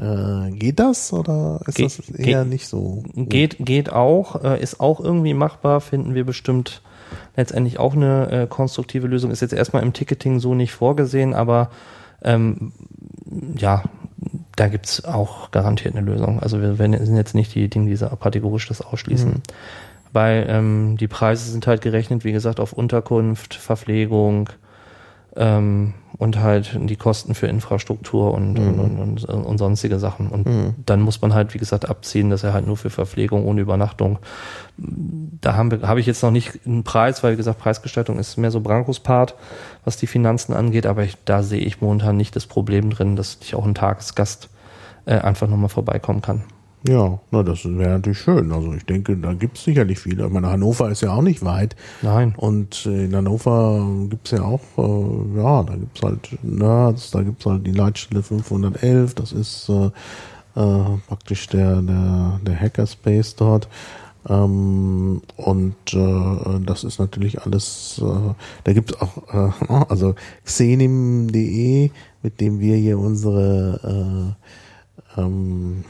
[0.00, 3.02] Äh, geht das oder ist Geht- das eher nicht so?
[3.14, 6.82] Geht, geht auch, äh, ist auch irgendwie machbar, finden wir bestimmt
[7.36, 9.30] letztendlich auch eine äh, konstruktive Lösung.
[9.30, 11.70] Ist jetzt erstmal im Ticketing so nicht vorgesehen, aber
[12.22, 12.72] ähm,
[13.56, 13.82] ja,
[14.56, 16.40] da gibt's auch garantiert eine Lösung.
[16.40, 19.30] Also wir, wir sind jetzt nicht die Dinge, die so kategorisch das ausschließen.
[19.30, 19.42] Mhm.
[20.12, 24.48] Weil ähm, die Preise sind halt gerechnet, wie gesagt, auf Unterkunft, Verpflegung
[25.36, 28.80] ähm, und halt die Kosten für Infrastruktur und, Mhm.
[28.80, 30.28] und, und, und, sonstige Sachen.
[30.28, 30.74] Und Mhm.
[30.84, 34.18] dann muss man halt, wie gesagt, abziehen, dass er halt nur für Verpflegung ohne Übernachtung.
[34.76, 38.36] Da haben wir, habe ich jetzt noch nicht einen Preis, weil wie gesagt, Preisgestaltung ist
[38.36, 39.36] mehr so Brankos Part,
[39.84, 43.38] was die Finanzen angeht, aber ich, da sehe ich momentan nicht das Problem drin, dass
[43.40, 44.48] ich auch ein Tagesgast
[45.06, 46.42] äh, einfach nochmal vorbeikommen kann.
[46.86, 48.52] Ja, na, das wäre natürlich schön.
[48.52, 50.26] Also ich denke, da gibt es sicherlich viele.
[50.26, 51.74] Ich meine, Hannover ist ja auch nicht weit.
[52.02, 52.34] Nein.
[52.36, 57.46] Und äh, in Hannover gibt's ja auch, äh, ja, da gibt's halt Nerds, da gibt's
[57.46, 59.86] halt die Leitstelle 511, das ist äh,
[60.54, 63.68] äh, praktisch der, der, der Hackerspace dort.
[64.28, 69.50] Ähm, und äh, das ist natürlich alles, äh, da gibt's auch, äh,
[69.88, 70.14] also
[70.44, 71.90] xenim.de,
[72.22, 74.36] mit dem wir hier unsere
[75.16, 75.84] äh, ähm,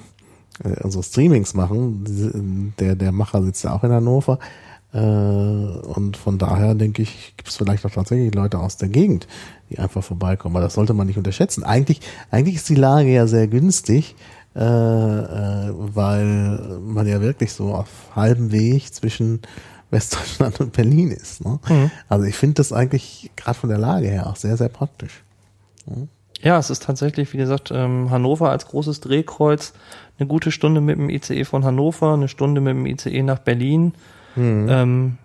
[0.82, 2.72] unsere Streamings machen.
[2.78, 4.38] Der, der Macher sitzt ja auch in Hannover.
[4.92, 9.26] Äh, und von daher denke ich, gibt es vielleicht auch tatsächlich Leute aus der Gegend,
[9.70, 10.56] die einfach vorbeikommen.
[10.56, 11.64] Aber das sollte man nicht unterschätzen.
[11.64, 14.16] Eigentlich, eigentlich ist die Lage ja sehr günstig,
[14.56, 19.42] äh, äh, weil man ja wirklich so auf halbem Weg zwischen
[19.90, 21.44] Westdeutschland und Berlin ist.
[21.44, 21.58] Ne?
[21.68, 21.90] Mhm.
[22.08, 25.22] Also ich finde das eigentlich gerade von der Lage her auch sehr, sehr praktisch.
[26.42, 29.72] Ja, es ist tatsächlich, wie gesagt, ähm, Hannover als großes Drehkreuz,
[30.18, 33.94] eine gute Stunde mit dem ICE von Hannover, eine Stunde mit dem ICE nach Berlin.
[34.68, 35.18] Ähm,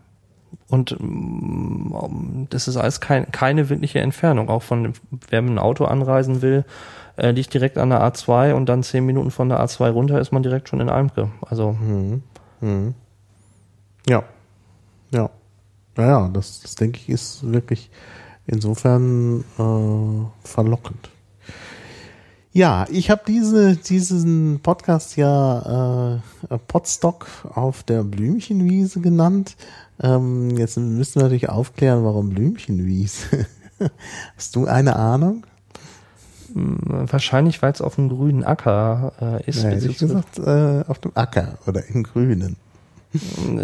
[0.69, 4.49] und ähm, das ist alles kein, keine wirkliche Entfernung.
[4.49, 4.93] Auch von,
[5.29, 6.63] wer mit dem Auto anreisen will,
[7.17, 10.31] äh, liegt direkt an der A2 und dann zehn Minuten von der A2 runter ist
[10.31, 11.29] man direkt schon in Almke.
[11.41, 12.23] Also Mhm.
[12.61, 12.93] Mhm.
[14.07, 14.23] Ja.
[15.11, 15.29] Ja.
[15.95, 17.91] Naja, das, das denke ich ist wirklich
[18.47, 21.09] insofern äh, verlockend.
[22.53, 29.55] Ja, ich habe diese, diesen Podcast ja äh, Podstock auf der Blümchenwiese genannt.
[29.99, 33.47] Ähm, jetzt müssen wir natürlich aufklären, warum Blümchenwiese.
[34.37, 35.45] Hast du eine Ahnung?
[36.53, 39.63] mh, wahrscheinlich, weil es auf dem grünen Acker äh, ist.
[39.63, 42.57] Ja, hätte ich gesagt, äh, auf dem Acker oder im Grünen.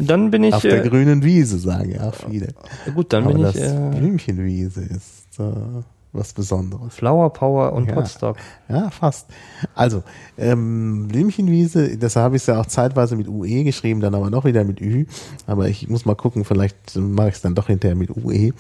[0.02, 2.54] Dann bin ich, auf der äh, grünen Wiese, sagen ja viele.
[2.93, 6.95] gut, dann Aber bin das ich äh, Blümchenwiese ist äh, was Besonderes.
[6.95, 7.93] Flower Power und Ja.
[7.93, 8.37] Podstock.
[8.67, 9.27] Ja, fast.
[9.75, 10.03] Also,
[10.37, 14.63] ähm, Blümchenwiese, das habe ich ja auch zeitweise mit UE geschrieben, dann aber noch wieder
[14.63, 15.05] mit Ü.
[15.45, 18.51] Aber ich muss mal gucken, vielleicht mache ich es dann doch hinterher mit UE.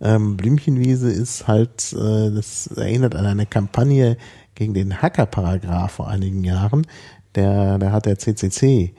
[0.00, 4.16] Ähm, Blümchenwiese ist halt, äh, das erinnert an eine Kampagne
[4.54, 6.86] gegen den Hacker-Paragraph vor einigen Jahren.
[7.34, 8.94] Der, der hat der CCC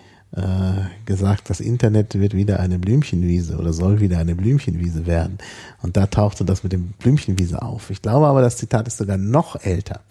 [1.05, 5.37] gesagt, das Internet wird wieder eine Blümchenwiese oder soll wieder eine Blümchenwiese werden.
[5.81, 7.89] Und da tauchte das mit dem Blümchenwiese auf.
[7.89, 10.01] Ich glaube aber, das Zitat ist sogar noch älter.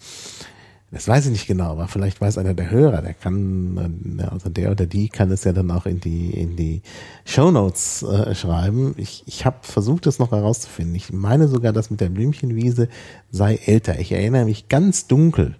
[0.95, 4.49] Das weiß ich nicht genau, aber vielleicht weiß einer der Hörer, der kann, äh, also
[4.49, 6.83] der oder die kann es ja dann auch in die in die
[7.25, 8.93] Shownotes äh, schreiben.
[8.95, 10.95] Ich, ich habe versucht, das noch herauszufinden.
[10.95, 12.87] Ich meine sogar, dass mit der Blümchenwiese
[13.29, 13.99] sei älter.
[13.99, 15.55] Ich erinnere mich ganz dunkel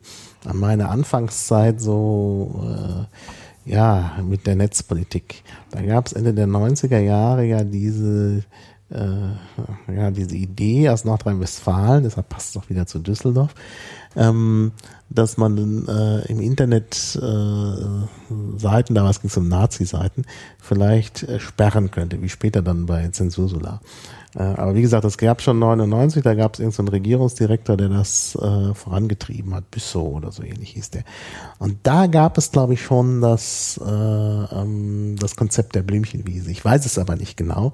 [0.46, 3.06] an meine Anfangszeit so äh,
[3.66, 5.44] ja, mit der Netzpolitik.
[5.72, 8.44] Da gab es Ende der 90er Jahre ja diese,
[8.90, 13.56] äh, ja, diese Idee aus Nordrhein-Westfalen, deshalb passt es doch wieder zu Düsseldorf,
[14.16, 14.72] ähm,
[15.10, 20.26] dass man äh, im Internet äh, Seiten, damals ging es um Nazi-Seiten,
[20.60, 23.82] vielleicht äh, sperren könnte, wie später dann bei Zensursula.
[24.36, 28.36] Äh, aber wie gesagt, das gab schon 99, da gab es irgendeinen Regierungsdirektor, der das
[28.36, 31.04] äh, vorangetrieben hat, Bissau oder so ähnlich hieß der.
[31.58, 36.52] Und da gab es, glaube ich, schon das, äh, ähm, das Konzept der Blümchenwiese.
[36.52, 37.72] Ich weiß es aber nicht genau.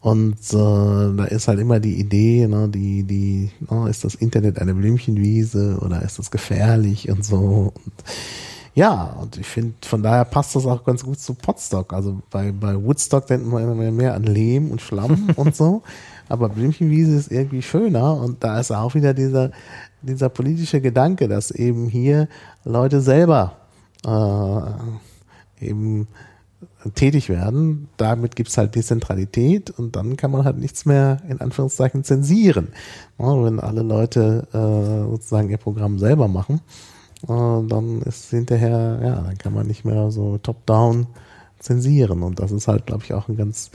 [0.00, 4.60] Und äh, da ist halt immer die Idee, ne, die, die, ne, ist das Internet
[4.60, 7.72] eine Blümchenwiese oder ist das gefährlich und so.
[7.74, 7.94] Und
[8.78, 11.92] ja, und ich finde, von daher passt das auch ganz gut zu Potstock.
[11.92, 15.82] Also bei, bei Woodstock denkt man immer mehr an Lehm und Schlamm und so.
[16.28, 19.50] Aber Blümchenwiese ist irgendwie schöner und da ist auch wieder dieser,
[20.00, 22.28] dieser politische Gedanke, dass eben hier
[22.62, 23.56] Leute selber
[24.06, 26.06] äh, eben
[26.94, 27.88] tätig werden.
[27.96, 32.68] Damit gibt's halt Dezentralität und dann kann man halt nichts mehr in Anführungszeichen zensieren.
[33.18, 36.60] Ja, wenn alle Leute äh, sozusagen ihr Programm selber machen,
[37.26, 41.06] dann ist hinterher, ja, dann kann man nicht mehr so top-down
[41.58, 42.22] zensieren.
[42.22, 43.70] Und das ist halt, glaube ich, auch ein ganz,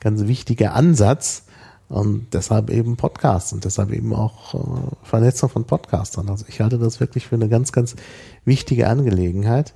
[0.00, 1.44] ganz wichtiger Ansatz.
[1.88, 4.58] Und deshalb eben Podcasts und deshalb eben auch äh,
[5.02, 6.28] Vernetzung von Podcastern.
[6.30, 7.96] Also ich halte das wirklich für eine ganz, ganz
[8.44, 9.74] wichtige Angelegenheit.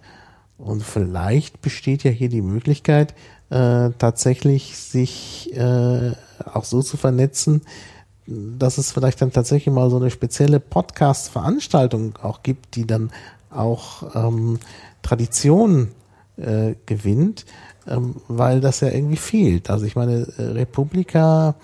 [0.57, 3.15] Und vielleicht besteht ja hier die Möglichkeit,
[3.51, 6.13] äh, tatsächlich sich äh,
[6.47, 7.63] auch so zu vernetzen,
[8.27, 13.11] dass es vielleicht dann tatsächlich mal so eine spezielle Podcast-Veranstaltung auch gibt, die dann
[13.51, 14.59] auch ähm,
[15.03, 15.93] Tradition
[16.37, 17.47] äh, gewinnt,
[17.87, 19.71] ähm, weil das ja irgendwie fehlt.
[19.71, 21.55] Also ich meine, äh, Republika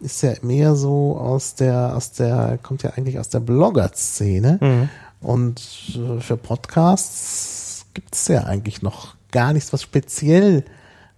[0.00, 4.58] ist ja mehr so aus der, aus der, kommt ja eigentlich aus der Blogger-Szene.
[4.60, 4.88] Mhm.
[5.20, 5.60] Und
[5.94, 10.64] äh, für Podcasts gibt es ja eigentlich noch gar nichts, was speziell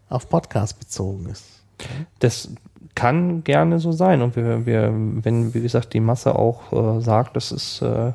[0.08, 1.44] auf Podcast bezogen ist.
[2.20, 2.48] Das
[2.94, 4.22] kann gerne so sein.
[4.22, 8.12] Und wir, wir wenn, wie gesagt, die Masse auch äh, sagt, das ist äh,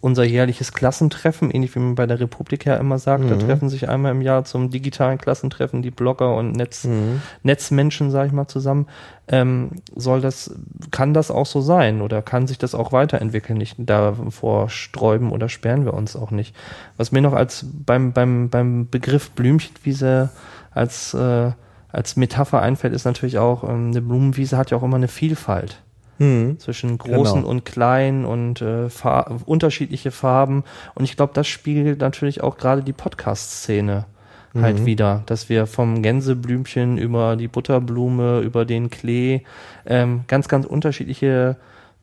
[0.00, 3.28] unser jährliches Klassentreffen, ähnlich wie man bei der Republik ja immer sagt, mhm.
[3.30, 7.22] da treffen sich einmal im Jahr zum digitalen Klassentreffen die Blogger und Netz, mhm.
[7.42, 8.86] Netzmenschen, sag ich mal, zusammen.
[9.28, 10.54] Ähm, soll das,
[10.90, 13.58] kann das auch so sein oder kann sich das auch weiterentwickeln?
[13.58, 16.54] Nicht davor sträuben oder sperren wir uns auch nicht.
[16.96, 20.30] Was mir noch als beim, beim, beim Begriff Blümchenwiese
[20.72, 21.52] als, äh,
[21.90, 25.82] als Metapher einfällt, ist natürlich auch, ähm, eine Blumenwiese hat ja auch immer eine Vielfalt
[26.18, 26.58] mhm.
[26.58, 27.48] zwischen großen genau.
[27.48, 30.64] und kleinen und äh, Far unterschiedliche Farben.
[30.94, 34.06] Und ich glaube, das spiegelt natürlich auch gerade die Podcast-Szene
[34.54, 34.86] halt mhm.
[34.86, 39.42] wieder, dass wir vom Gänseblümchen über die Butterblume, über den Klee
[39.86, 41.56] ähm, ganz, ganz unterschiedliche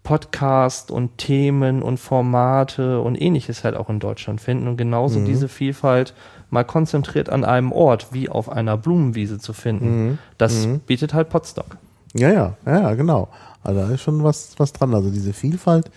[0.04, 5.26] Podcast und Themen und Formate und ähnliches halt auch in Deutschland finden und genauso mhm.
[5.26, 6.14] diese Vielfalt
[6.56, 10.08] mal konzentriert an einem Ort wie auf einer Blumenwiese zu finden.
[10.08, 10.18] Mhm.
[10.38, 10.80] Das mhm.
[10.80, 11.78] bietet halt Podstock.
[12.14, 13.28] Ja, ja, ja, genau.
[13.62, 14.96] Also da ist schon was, was dran.
[14.96, 15.92] Also diese Vielfalt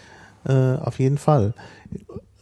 [0.45, 1.55] äh, auf jeden Fall.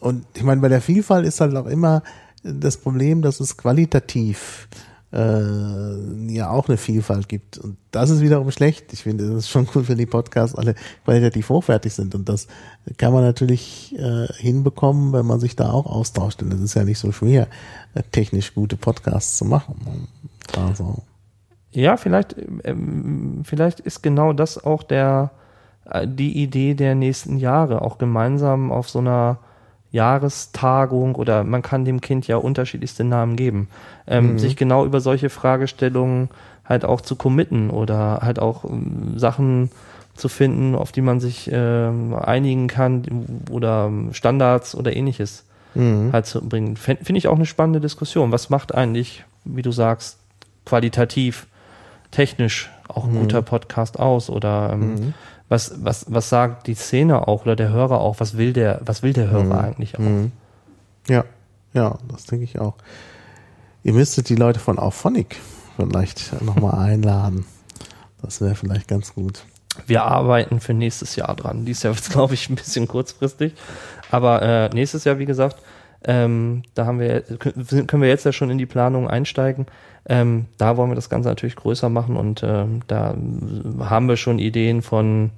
[0.01, 2.03] Und ich meine, bei der Vielfalt ist halt auch immer
[2.43, 7.59] das Problem, dass es qualitativ äh, ja auch eine Vielfalt gibt.
[7.59, 8.93] Und das ist wiederum schlecht.
[8.93, 10.75] Ich finde, das ist schon cool, wenn die Podcasts alle
[11.05, 12.15] qualitativ hochwertig sind.
[12.15, 12.49] Und das
[12.99, 16.41] kann man natürlich äh, hinbekommen, wenn man sich da auch austauscht.
[16.41, 17.49] Denn es ist ja nicht so schwer,
[17.95, 20.09] äh, technisch gute Podcasts zu machen.
[20.57, 21.03] Also
[21.77, 25.31] ja, vielleicht, ähm, vielleicht ist genau das auch der,
[25.85, 29.39] äh, die Idee der nächsten Jahre, auch gemeinsam auf so einer
[29.93, 33.69] Jahrestagung oder man kann dem Kind ja unterschiedlichste Namen geben,
[34.07, 34.39] ähm, mhm.
[34.39, 36.29] sich genau über solche Fragestellungen
[36.65, 39.71] halt auch zu committen oder halt auch ähm, Sachen
[40.15, 45.45] zu finden, auf die man sich äh, einigen kann oder Standards oder ähnliches
[45.75, 46.11] mhm.
[46.13, 46.77] halt zu bringen.
[46.77, 48.33] Finde ich auch eine spannende Diskussion.
[48.33, 50.19] Was macht eigentlich, wie du sagst,
[50.65, 51.47] qualitativ
[52.11, 53.21] technisch auch ein mhm.
[53.21, 55.15] guter Podcast aus oder ähm, mhm.
[55.49, 59.03] Was, was, was sagt die Szene auch oder der Hörer auch, was will der, was
[59.03, 59.53] will der Hörer mhm.
[59.53, 60.01] eigentlich auch?
[60.01, 60.33] Mhm.
[61.09, 61.25] Ja,
[61.73, 62.75] ja, das denke ich auch.
[63.85, 65.37] Ihr müsstet die Leute von Auphonic
[65.77, 67.47] vielleicht nochmal einladen.
[68.23, 69.45] Das wäre vielleicht ganz gut.
[69.87, 71.65] Wir arbeiten für nächstes Jahr dran.
[71.65, 73.55] Dies Jahr wird es, glaube ich, ein bisschen kurzfristig.
[74.11, 75.57] Aber äh, nächstes Jahr, wie gesagt,
[76.07, 79.67] ähm, da haben wir, können wir jetzt ja schon in die Planung einsteigen.
[80.09, 83.17] Ähm, da wollen wir das Ganze natürlich größer machen und ähm, da
[83.81, 85.33] haben wir schon Ideen von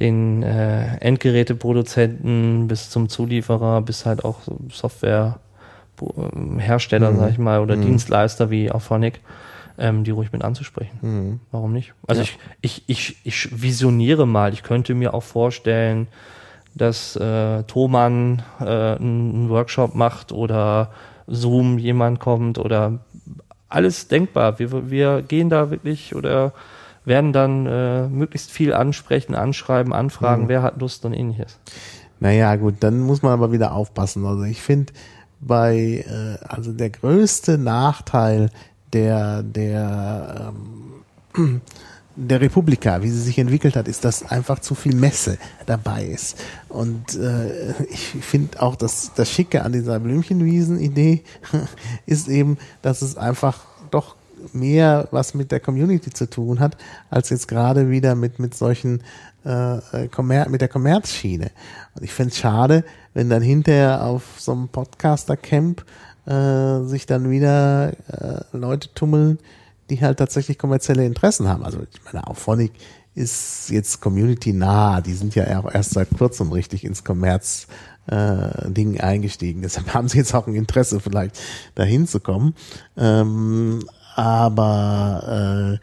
[0.00, 4.40] den äh, Endgeräteproduzenten bis zum Zulieferer, bis halt auch
[4.72, 7.16] Softwarehersteller, mhm.
[7.16, 7.82] sag ich mal, oder mhm.
[7.82, 9.20] Dienstleister wie Auphonic,
[9.78, 10.98] ähm, die ruhig mit anzusprechen.
[11.02, 11.38] Mhm.
[11.52, 11.94] Warum nicht?
[12.08, 12.28] Also ja.
[12.62, 16.08] ich, ich, ich, ich visioniere mal, ich könnte mir auch vorstellen,
[16.80, 20.90] dass äh, Thomann äh, einen Workshop macht oder
[21.26, 22.98] Zoom jemand kommt oder
[23.68, 24.58] alles denkbar.
[24.58, 26.52] Wir, wir gehen da wirklich oder
[27.04, 30.48] werden dann äh, möglichst viel ansprechen, anschreiben, anfragen, mhm.
[30.48, 31.58] wer hat Lust und ähnliches.
[32.18, 34.26] Naja, gut, dann muss man aber wieder aufpassen.
[34.26, 34.92] Also ich finde,
[35.40, 38.50] bei, äh, also der größte Nachteil
[38.92, 40.52] der, der
[41.36, 41.60] ähm,
[42.28, 46.36] der Republika, wie sie sich entwickelt hat, ist, dass einfach zu viel Messe dabei ist.
[46.68, 51.22] Und äh, ich finde auch, dass das Schicke an dieser Blümchenwiesen-Idee
[52.06, 54.16] ist eben, dass es einfach doch
[54.52, 56.76] mehr was mit der Community zu tun hat,
[57.10, 59.02] als jetzt gerade wieder mit, mit solchen
[59.44, 61.50] äh, Kommer mit der Kommerzschiene.
[61.94, 65.84] Und ich finde es schade, wenn dann hinterher auf so einem Podcaster-Camp
[66.26, 69.38] äh, sich dann wieder äh, Leute tummeln,
[69.90, 71.64] die halt tatsächlich kommerzielle Interessen haben.
[71.64, 72.72] Also ich meine, auch Phonic
[73.14, 77.66] ist jetzt Community nah, die sind ja auch erst seit kurzem richtig ins Kommerz
[78.06, 79.62] äh, Ding eingestiegen.
[79.62, 81.38] Deshalb haben sie jetzt auch ein Interesse, vielleicht
[81.74, 82.54] dahin zu kommen.
[82.96, 83.84] Ähm,
[84.14, 85.78] aber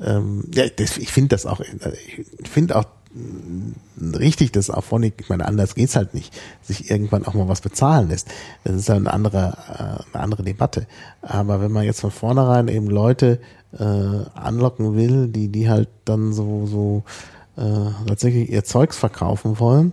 [0.00, 2.86] äh, ähm, ja, das, ich finde das auch, ich finde auch
[4.18, 8.08] richtig, dass Auphonic, ich meine, anders geht's halt nicht, sich irgendwann auch mal was bezahlen
[8.08, 8.28] lässt.
[8.64, 10.86] Das ist halt eine andere, äh, eine andere Debatte.
[11.22, 13.40] Aber wenn man jetzt von vornherein eben Leute
[13.78, 17.04] äh, anlocken will, die, die halt dann so, so
[17.56, 19.92] äh, tatsächlich ihr Zeugs verkaufen wollen,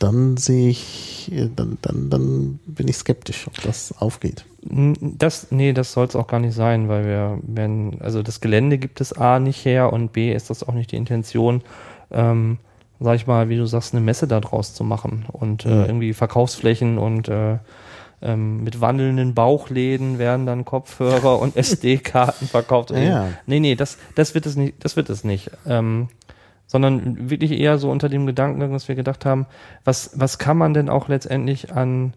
[0.00, 4.46] dann sehe ich, dann, dann, dann bin ich skeptisch, ob das aufgeht.
[4.62, 8.78] Das, nee, das soll es auch gar nicht sein, weil wir, wenn, also das Gelände
[8.78, 11.62] gibt es A nicht her und B ist das auch nicht die Intention,
[12.10, 12.58] ähm,
[13.00, 16.12] sag ich mal, wie du sagst, eine Messe da draus zu machen und äh, irgendwie
[16.12, 17.58] Verkaufsflächen und äh,
[18.22, 22.90] ähm, mit wandelnden Bauchläden werden dann Kopfhörer und SD-Karten verkauft.
[22.90, 23.28] Ja.
[23.46, 25.50] Nee, nee, das, das wird es nicht, das wird es nicht.
[25.66, 26.08] Ähm,
[26.66, 29.46] sondern wirklich eher so unter dem Gedanken, dass wir gedacht haben,
[29.84, 32.14] was, was kann man denn auch letztendlich an,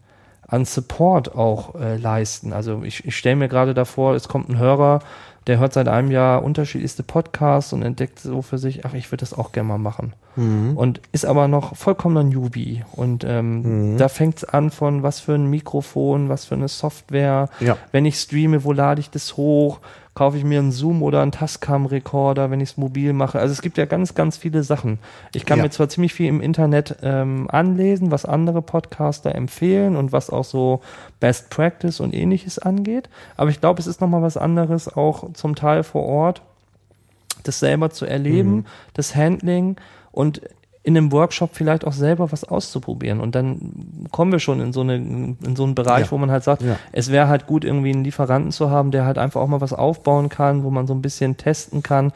[0.47, 2.53] an Support auch äh, leisten?
[2.53, 4.99] Also ich, ich stelle mir gerade davor, es kommt ein Hörer,
[5.47, 9.21] der hört seit einem Jahr unterschiedlichste Podcasts und entdeckt so für sich, ach, ich würde
[9.21, 10.13] das auch gerne mal machen.
[10.37, 10.77] Mhm.
[10.77, 12.83] Und ist aber noch vollkommener Newbie.
[12.93, 13.97] Und ähm, Mhm.
[13.97, 17.49] da fängt's an von was für ein Mikrofon, was für eine Software.
[17.59, 17.77] Ja.
[17.91, 19.79] Wenn ich streame, wo lade ich das hoch?
[20.15, 23.39] Kaufe ich mir einen Zoom oder einen Tascam-Rekorder, wenn ich es mobil mache?
[23.39, 24.99] Also es gibt ja ganz, ganz viele Sachen.
[25.33, 25.63] Ich kann Ja.
[25.63, 30.43] mir zwar ziemlich viel im Internet ähm, anlesen, was andere Podcaster empfehlen und was auch
[30.43, 30.81] so
[31.19, 35.55] Best Practice und ähnliches angeht, aber ich glaube, es ist nochmal was anderes, auch zum
[35.55, 36.43] Teil vor Ort,
[37.43, 38.65] das selber zu erleben, Mhm.
[38.93, 39.77] das Handling
[40.11, 40.41] und
[40.85, 43.21] in einem Workshop vielleicht auch selber was auszuprobieren.
[43.21, 46.11] Und dann kommen wir schon in so, eine, in so einen Bereich, Ja.
[46.11, 46.77] wo man halt sagt, Ja.
[46.91, 49.71] es wäre halt gut, irgendwie einen Lieferanten zu haben, der halt einfach auch mal was
[49.71, 52.11] aufbauen kann, wo man so ein bisschen testen kann.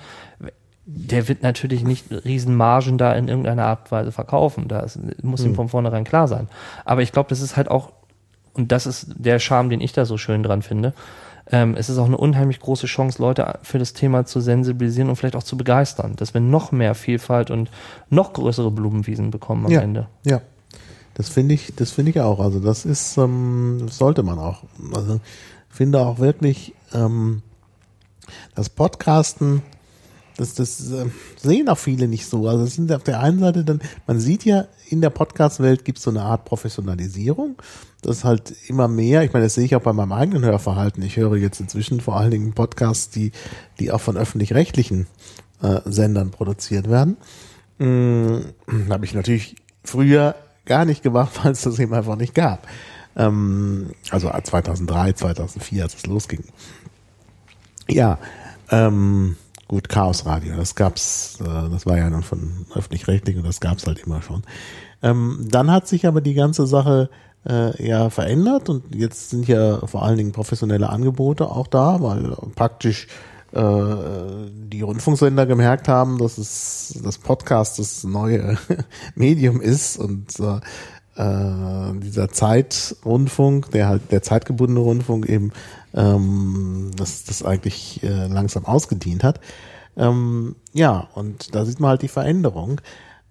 [0.86, 4.68] Der wird natürlich nicht Riesenmargen da in irgendeiner Art und Weise verkaufen.
[4.68, 6.47] Da ist, muss ihm von vornherein klar sein.
[6.86, 7.91] Aber ich glaube, das ist halt auch,
[8.53, 10.93] und das ist der Charme, den ich da so schön dran finde,
[11.51, 15.15] ähm, es ist auch eine unheimlich große Chance, Leute für das Thema zu sensibilisieren und
[15.15, 17.69] vielleicht auch zu begeistern, dass wir noch mehr Vielfalt und
[18.09, 19.81] noch größere Blumenwiesen bekommen am Ja.
[19.81, 20.07] Ende.
[20.25, 20.41] Ja,
[21.13, 22.39] das finde ich, das finde ich auch.
[22.39, 24.63] Also das ist, ähm, das sollte man auch.
[24.93, 25.15] Also
[25.69, 27.41] ich finde auch wirklich, ähm,
[28.55, 29.61] das Podcasten,
[30.37, 31.05] das, das äh,
[31.37, 32.47] sehen auch viele nicht so.
[32.47, 35.97] Also es sind auf der einen Seite dann, man sieht ja in der Podcast-Welt gibt
[35.97, 37.55] es so eine Art Professionalisierung.
[38.07, 41.03] Das ist halt immer mehr, ich meine, das sehe ich auch bei meinem eigenen Hörverhalten.
[41.03, 43.33] Ich höre jetzt inzwischen vor allen Dingen Podcasts, die,
[43.81, 45.07] die auch von öffentlich-rechtlichen
[45.61, 47.17] äh, Sendern produziert werden.
[47.79, 48.37] Mm,
[48.89, 52.65] habe ich natürlich früher gar nicht gemacht, weil es das eben einfach nicht gab.
[53.17, 56.45] Ähm, also 2003, 2004, als es losging.
[57.89, 58.19] Ja,
[58.71, 59.35] ähm,
[59.67, 63.85] gut, Chaos Radio, das gab's, äh, das war ja dann von öffentlich-rechtlich und das gab's
[63.85, 64.43] halt immer schon.
[65.03, 67.09] Ähm, dann hat sich aber die ganze Sache
[67.47, 72.35] äh, ja verändert und jetzt sind ja vor allen Dingen professionelle Angebote auch da, weil
[72.55, 73.07] praktisch
[73.53, 73.95] äh,
[74.51, 78.57] die Rundfunksender gemerkt haben, dass es das Podcast das neue
[79.15, 80.59] Medium ist und äh,
[81.17, 85.51] äh, dieser Zeitrundfunk, der halt der zeitgebundene Rundfunk eben,
[85.93, 89.39] ähm, dass das eigentlich äh, langsam ausgedient hat.
[89.95, 92.81] Ähm, ja, und da sieht man halt die Veränderung.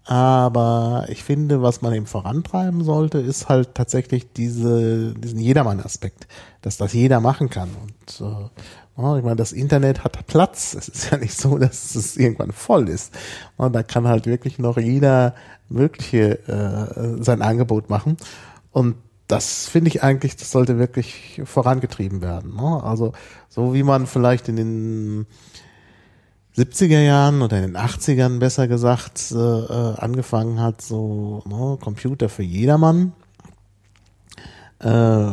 [0.06, 6.28] Aber ich finde, was man eben vorantreiben sollte, ist halt tatsächlich diese, diesen Jedermann-Aspekt,
[6.62, 7.70] dass das jeder machen kann.
[7.82, 10.74] Und äh, ja, ich meine, das Internet hat Platz.
[10.74, 13.12] Es ist ja nicht so, dass es irgendwann voll ist.
[13.56, 15.34] Und da kann halt wirklich noch jeder
[15.68, 18.16] mögliche äh, sein Angebot machen.
[18.70, 18.94] Und
[19.26, 22.54] das finde ich eigentlich, das sollte wirklich vorangetrieben werden.
[22.54, 22.80] Ne?
[22.84, 23.12] Also
[23.48, 25.26] so wie man vielleicht in den
[26.56, 32.28] 70er Jahren oder in den 80ern besser gesagt äh, äh, angefangen hat, so ne, Computer
[32.28, 33.12] für jedermann,
[34.80, 35.30] äh,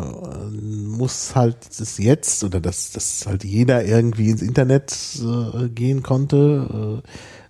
[0.48, 7.02] muss halt das jetzt oder dass, dass halt jeder irgendwie ins Internet äh, gehen konnte,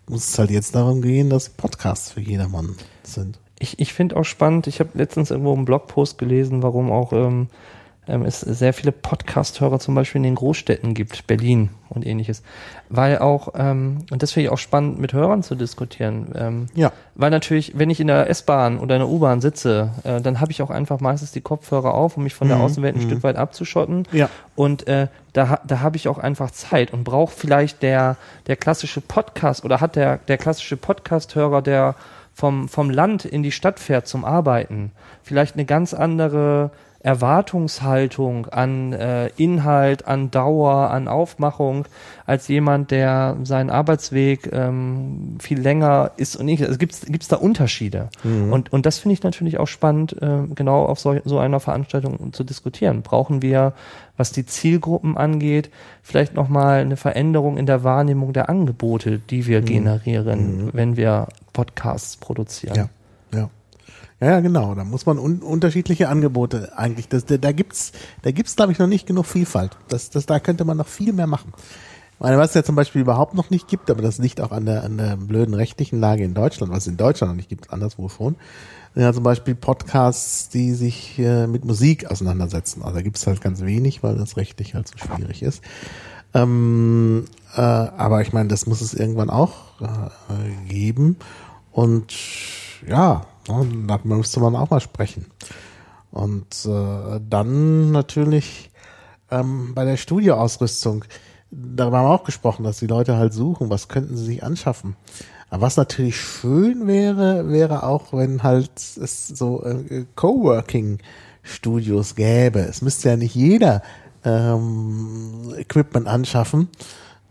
[0.07, 3.39] äh, muss es halt jetzt darum gehen, dass Podcasts für jedermann sind.
[3.59, 7.47] Ich, ich finde auch spannend, ich habe letztens irgendwo einen Blogpost gelesen, warum auch ähm,
[8.07, 12.43] ähm, es sehr viele Podcast-Hörer zum Beispiel in den Großstädten gibt, Berlin und ähnliches.
[12.89, 16.33] Weil auch, ähm, und das finde ich auch spannend, mit Hörern zu diskutieren.
[16.35, 16.91] Ähm, Ja.
[17.15, 20.51] Weil natürlich, wenn ich in der S-Bahn oder in der U-Bahn sitze, äh, dann habe
[20.51, 23.23] ich auch einfach meistens die Kopfhörer auf, um mich von der Mhm, Außenwelt ein Stück
[23.23, 24.07] weit abzuschotten.
[24.11, 24.29] Ja.
[24.55, 29.01] Und äh, da, da habe ich auch einfach Zeit und braucht vielleicht der, der klassische
[29.01, 31.95] Podcast oder hat der, der klassische Podcast-Hörer, der
[32.33, 34.91] vom, vom Land in die Stadt fährt zum Arbeiten,
[35.21, 36.71] vielleicht eine ganz andere
[37.03, 41.85] Erwartungshaltung an äh, Inhalt, an Dauer, an Aufmachung,
[42.25, 46.63] als jemand, der seinen Arbeitsweg ähm, viel länger ist und nicht.
[46.63, 48.09] Also gibt es da Unterschiede.
[48.51, 52.31] Und, und das finde ich natürlich auch spannend, äh, genau auf so, so einer Veranstaltung
[52.31, 53.01] zu diskutieren.
[53.01, 53.73] Brauchen wir,
[54.15, 55.69] was die Zielgruppen angeht,
[56.01, 62.15] vielleicht nochmal eine Veränderung in der Wahrnehmung der Angebote, die wir generieren, wenn wir Podcasts
[62.15, 62.75] produzieren.
[62.75, 62.89] Ja,
[63.37, 63.49] ja.
[64.23, 64.73] Ja, genau.
[64.73, 67.09] Da muss man un unterschiedliche Angebote eigentlich.
[67.09, 69.71] Das, da, da gibt's, da gibt's, glaube ich, noch nicht genug Vielfalt.
[69.89, 71.53] Das, das, da könnte man noch viel mehr machen.
[72.13, 74.51] Ich meine, was es ja zum Beispiel überhaupt noch nicht gibt, aber das liegt auch
[74.51, 77.49] an der, an der blöden rechtlichen Lage in Deutschland, was es in Deutschland noch nicht
[77.49, 78.37] gibt, anderswo schon.
[78.95, 82.81] Ja, zum Beispiel Podcasts, die sich äh, mit Musik auseinandersetzen.
[82.81, 85.61] Also da gibt's halt ganz wenig, weil das rechtlich halt so schwierig ist.
[86.33, 91.17] Ähm, äh, aber ich meine, das muss es irgendwann auch äh, geben.
[91.71, 92.13] Und
[92.87, 95.25] ja, ja, darüber müsste man auch mal sprechen.
[96.11, 98.71] Und äh, dann natürlich
[99.31, 101.05] ähm, bei der Studioausrüstung,
[101.49, 104.95] darüber haben wir auch gesprochen, dass die Leute halt suchen, was könnten sie sich anschaffen.
[105.49, 112.59] Aber was natürlich schön wäre, wäre auch, wenn halt es so äh, Coworking-Studios gäbe.
[112.59, 113.81] Es müsste ja nicht jeder
[114.23, 116.69] ähm, Equipment anschaffen,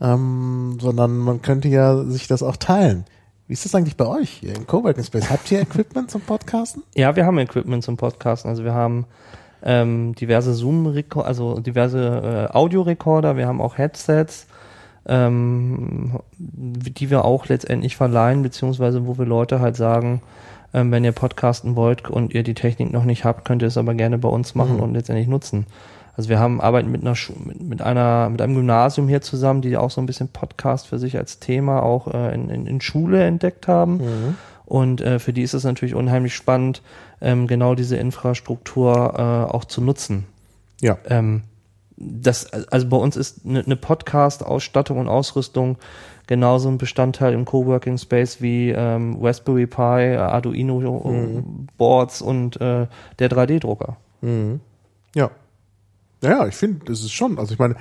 [0.01, 3.05] ähm, sondern man könnte ja sich das auch teilen.
[3.53, 5.29] Wie ist das eigentlich bei euch hier im Coworking Space?
[5.29, 6.85] Habt ihr Equipment zum Podcasten?
[6.95, 8.49] Ja, wir haben Equipment zum Podcasten.
[8.49, 9.05] Also wir haben
[9.63, 14.47] ähm, diverse Zoom, also diverse äh, Audiorekorder, wir haben auch Headsets,
[15.05, 20.23] ähm, die wir auch letztendlich verleihen, beziehungsweise wo wir Leute halt sagen,
[20.73, 23.77] ähm, wenn ihr podcasten wollt und ihr die Technik noch nicht habt, könnt ihr es
[23.77, 24.83] aber gerne bei uns machen Mhm.
[24.83, 25.67] und letztendlich nutzen.
[26.15, 29.63] Also wir haben arbeiten mit einer Schu mit, mit einer mit einem Gymnasium hier zusammen,
[29.63, 32.81] die auch so ein bisschen Podcast für sich als Thema auch äh, in, in, in
[32.81, 34.01] Schule entdeckt haben.
[34.67, 36.83] Und äh, für die ist es natürlich unheimlich spannend,
[37.21, 40.27] ähm, genau diese Infrastruktur äh, auch zu nutzen.
[40.81, 40.99] Ja.
[41.09, 41.43] Ähm,
[41.97, 45.77] das, also bei uns ist eine, eine Podcast-Ausstattung und Ausrüstung
[46.27, 50.81] genauso ein Bestandteil im Coworking Space wie ähm, Raspberry Pi, Arduino
[51.77, 52.87] Boards und äh,
[53.19, 53.97] der 3D-Drucker.
[55.15, 55.31] Ja.
[56.23, 57.75] Ja, ich finde, das ist schon, also ich meine,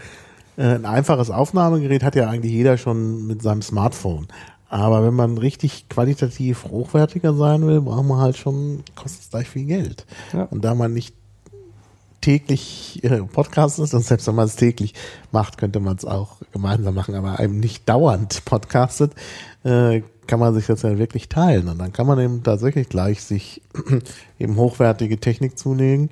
[0.58, 4.28] äh, ein einfaches Aufnahmegerät hat ja eigentlich jeder schon mit seinem Smartphone.
[4.70, 9.50] Aber wenn man richtig qualitativ hochwertiger sein will, braucht man halt schon, kostet es gleich
[9.50, 10.06] viel Geld.
[10.34, 10.44] Ja.
[10.44, 11.14] Und da man nicht
[12.22, 14.94] täglich äh, Podcast ist und selbst wenn man es täglich
[15.32, 19.14] macht, könnte man es auch gemeinsam machen, aber einem nicht dauernd podcastet,
[19.64, 23.22] äh, kann man sich das ja wirklich teilen und dann kann man eben tatsächlich gleich
[23.24, 23.62] sich
[24.40, 26.12] eben hochwertige Technik zulegen,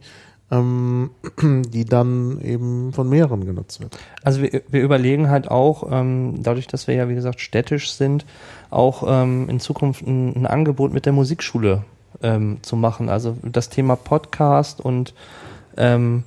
[0.52, 3.98] ähm, die dann eben von mehreren genutzt wird.
[4.24, 8.26] Also wir, wir überlegen halt auch, ähm, dadurch, dass wir ja wie gesagt städtisch sind,
[8.70, 11.84] auch ähm, in Zukunft ein, ein Angebot mit der Musikschule
[12.22, 13.10] ähm, zu machen.
[13.10, 15.14] Also das Thema Podcast und
[15.78, 16.24] ähm,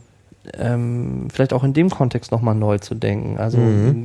[0.55, 3.39] ähm, vielleicht auch in dem Kontext nochmal neu zu denken.
[3.39, 4.05] Also Mhm.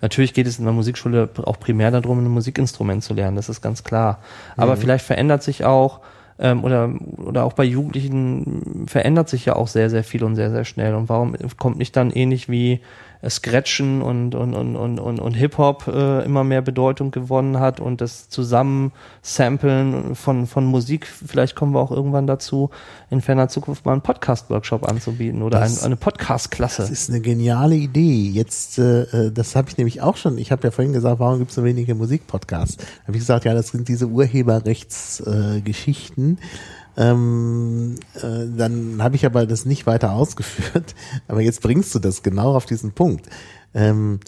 [0.00, 3.60] natürlich geht es in der Musikschule auch primär darum, ein Musikinstrument zu lernen, das ist
[3.60, 4.18] ganz klar.
[4.56, 6.00] Aber vielleicht verändert sich auch
[6.38, 10.50] ähm, oder, oder auch bei Jugendlichen verändert sich ja auch sehr, sehr viel und sehr,
[10.50, 10.94] sehr schnell.
[10.94, 12.80] Und warum kommt nicht dann ähnlich wie
[13.30, 18.00] Scratchen und, und, und, und, und, und Hip-Hop äh, immer mehr Bedeutung gewonnen hat und
[18.00, 22.70] das Zusammensampeln von, von Musik, vielleicht kommen wir auch irgendwann dazu,
[23.10, 26.82] in ferner Zukunft mal einen Podcast-Workshop anzubieten oder ein, Das- eine Das Podcast-Klasse.
[26.90, 28.28] ist eine geniale Idee.
[28.30, 30.38] Jetzt, äh, äh, das habe ich nämlich auch schon.
[30.38, 32.76] Ich habe ja vorhin gesagt, warum gibt es so wenige Musikpodcasts?
[32.76, 36.38] Da habe ich gesagt, ja, das sind diese Urheberrechtsgeschichten.
[36.38, 36.40] Äh.
[36.96, 40.94] Ähm, äh, dann habe ich aber das nicht weiter ausgeführt.
[41.28, 43.28] Aber jetzt bringst du das genau auf diesen Punkt.
[43.74, 44.20] Ähm,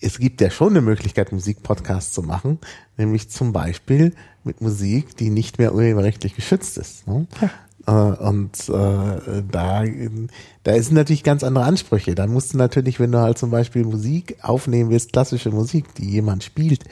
[0.00, 2.58] es gibt ja schon eine Möglichkeit, Musikpodcasts zu machen,
[2.96, 4.14] nämlich zum Beispiel
[4.44, 7.06] mit Musik, die nicht mehr urheberrechtlich geschützt ist.
[7.06, 7.26] Ne?
[7.86, 9.84] Äh, Und äh, da,
[10.62, 12.14] da sind natürlich ganz andere Ansprüche.
[12.14, 16.10] Da musst du natürlich, wenn du halt zum Beispiel Musik aufnehmen willst, klassische Musik, die
[16.10, 16.84] jemand spielt,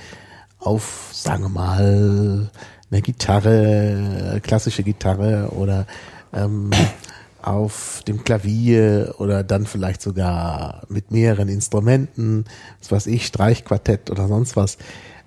[0.58, 2.50] auf, sagen wir mal,
[2.90, 5.86] eine Gitarre, klassische Gitarre oder
[6.32, 6.70] ähm,
[7.42, 12.44] auf dem Klavier oder dann vielleicht sogar mit mehreren Instrumenten,
[12.80, 14.78] was weiß ich, Streichquartett oder sonst was,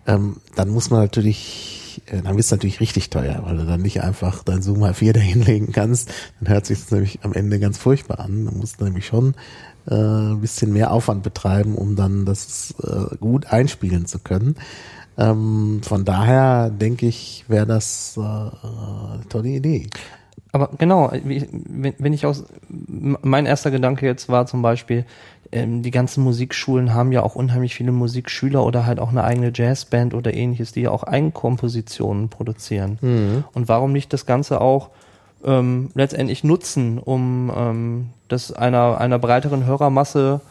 [0.08, 3.82] ähm, dann muss man natürlich äh, dann wird es natürlich richtig teuer, weil du dann
[3.82, 6.12] nicht einfach dein Zoom H4 dahinlegen kannst.
[6.40, 8.46] Dann hört sich das nämlich am Ende ganz furchtbar an.
[8.46, 9.36] Du musst nämlich schon
[9.88, 14.56] äh, ein bisschen mehr Aufwand betreiben, um dann das äh, gut einspielen zu können.
[15.20, 19.88] Ähm, von daher denke ich, wäre das äh, eine tolle Idee.
[20.52, 25.06] Aber genau, wenn, wenn ich aus, mein erster Gedanke jetzt war zum Beispiel,
[25.52, 29.52] ähm, die ganzen Musikschulen haben ja auch unheimlich viele Musikschüler oder halt auch eine eigene
[29.54, 32.98] Jazzband oder ähnliches, die ja auch Eigenkompositionen produzieren.
[33.02, 33.44] Mhm.
[33.54, 34.90] Und warum nicht das Ganze auch
[35.44, 40.42] ähm, letztendlich nutzen, um ähm, das einer, einer breiteren Hörermasse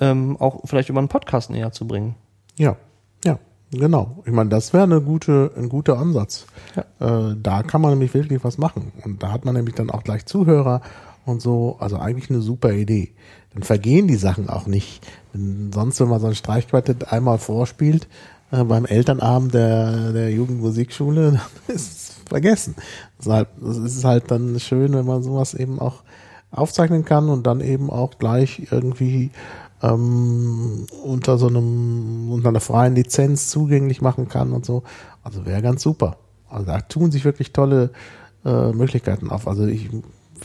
[0.00, 2.16] ähm, auch vielleicht über einen Podcast näher zu bringen?
[2.56, 2.76] Ja, ja.
[3.70, 6.46] Genau, ich meine, das wäre eine gute, ein guter Ansatz.
[6.74, 7.30] Ja.
[7.30, 8.92] Äh, da kann man nämlich wirklich was machen.
[9.04, 10.80] Und da hat man nämlich dann auch gleich Zuhörer
[11.26, 11.76] und so.
[11.78, 13.12] Also eigentlich eine super Idee.
[13.52, 15.06] Dann vergehen die Sachen auch nicht.
[15.34, 18.08] Denn sonst, wenn man so ein Streichquartett einmal vorspielt,
[18.50, 21.32] äh, beim Elternabend der, der Jugendmusikschule,
[21.66, 22.74] dann ist es vergessen.
[23.18, 26.02] Ist, halt, das ist halt dann schön, wenn man sowas eben auch
[26.50, 29.30] aufzeichnen kann und dann eben auch gleich irgendwie
[29.82, 34.82] ähm, unter so einem, unter einer freien Lizenz zugänglich machen kann und so.
[35.22, 36.16] Also wäre ganz super.
[36.48, 37.90] Also da tun sich wirklich tolle
[38.44, 39.46] äh, Möglichkeiten auf.
[39.46, 39.90] Also ich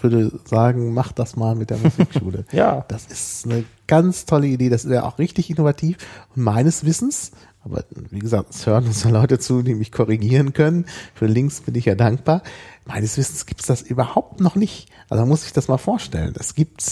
[0.01, 2.45] würde sagen, mach das mal mit der Musikschule.
[2.51, 2.85] ja.
[2.87, 4.69] Das ist eine ganz tolle Idee.
[4.69, 5.97] Das wäre auch richtig innovativ.
[6.35, 7.31] Und meines Wissens,
[7.63, 10.85] aber wie gesagt, es hören uns Leute zu, die mich korrigieren können.
[11.13, 12.43] Für Links bin ich ja dankbar.
[12.85, 14.89] Meines Wissens gibt es das überhaupt noch nicht.
[15.09, 16.33] Also muss ich das mal vorstellen.
[16.37, 16.83] Es gibt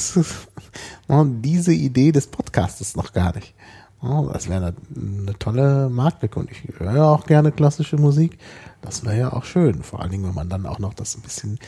[1.09, 3.53] diese Idee des Podcastes noch gar nicht.
[4.01, 8.39] Das wäre eine, eine, tolle Marktlücke und ich höre ja auch gerne klassische Musik.
[8.81, 9.83] Das wäre ja auch schön.
[9.83, 11.59] Vor allen Dingen, wenn man dann auch noch das ein bisschen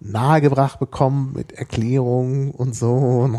[0.00, 3.30] nahegebracht bekommt mit Erklärungen und so.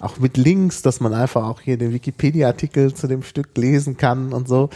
[0.00, 4.32] Auch mit Links, dass man einfach auch hier den Wikipedia-Artikel zu dem Stück lesen kann
[4.32, 4.70] und so.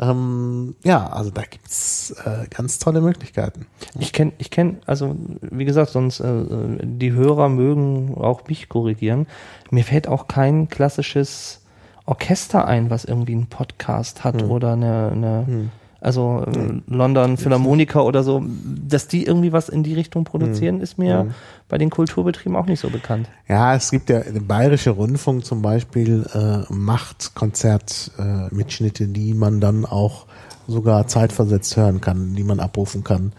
[0.00, 3.66] Ähm, ja, also da gibt's äh, ganz tolle Möglichkeiten.
[3.98, 6.44] Ich kenne, ich kenn, also wie gesagt, sonst äh,
[6.82, 9.26] die Hörer mögen auch mich korrigieren.
[9.70, 11.62] Mir fällt auch kein klassisches
[12.06, 14.50] Orchester ein, was irgendwie einen Podcast hat hm.
[14.50, 15.70] oder eine, eine hm.
[16.00, 18.44] Also äh, London Philharmoniker oder so,
[18.86, 20.82] dass die irgendwie was in die Richtung produzieren, hm.
[20.82, 21.34] ist mir hm.
[21.68, 23.28] bei den Kulturbetrieben auch nicht so bekannt.
[23.48, 29.60] Ja, es gibt ja der Bayerische Rundfunk zum Beispiel äh, macht Konzertmitschnitte, äh, die man
[29.60, 30.26] dann auch
[30.68, 33.32] sogar zeitversetzt hören kann, die man abrufen kann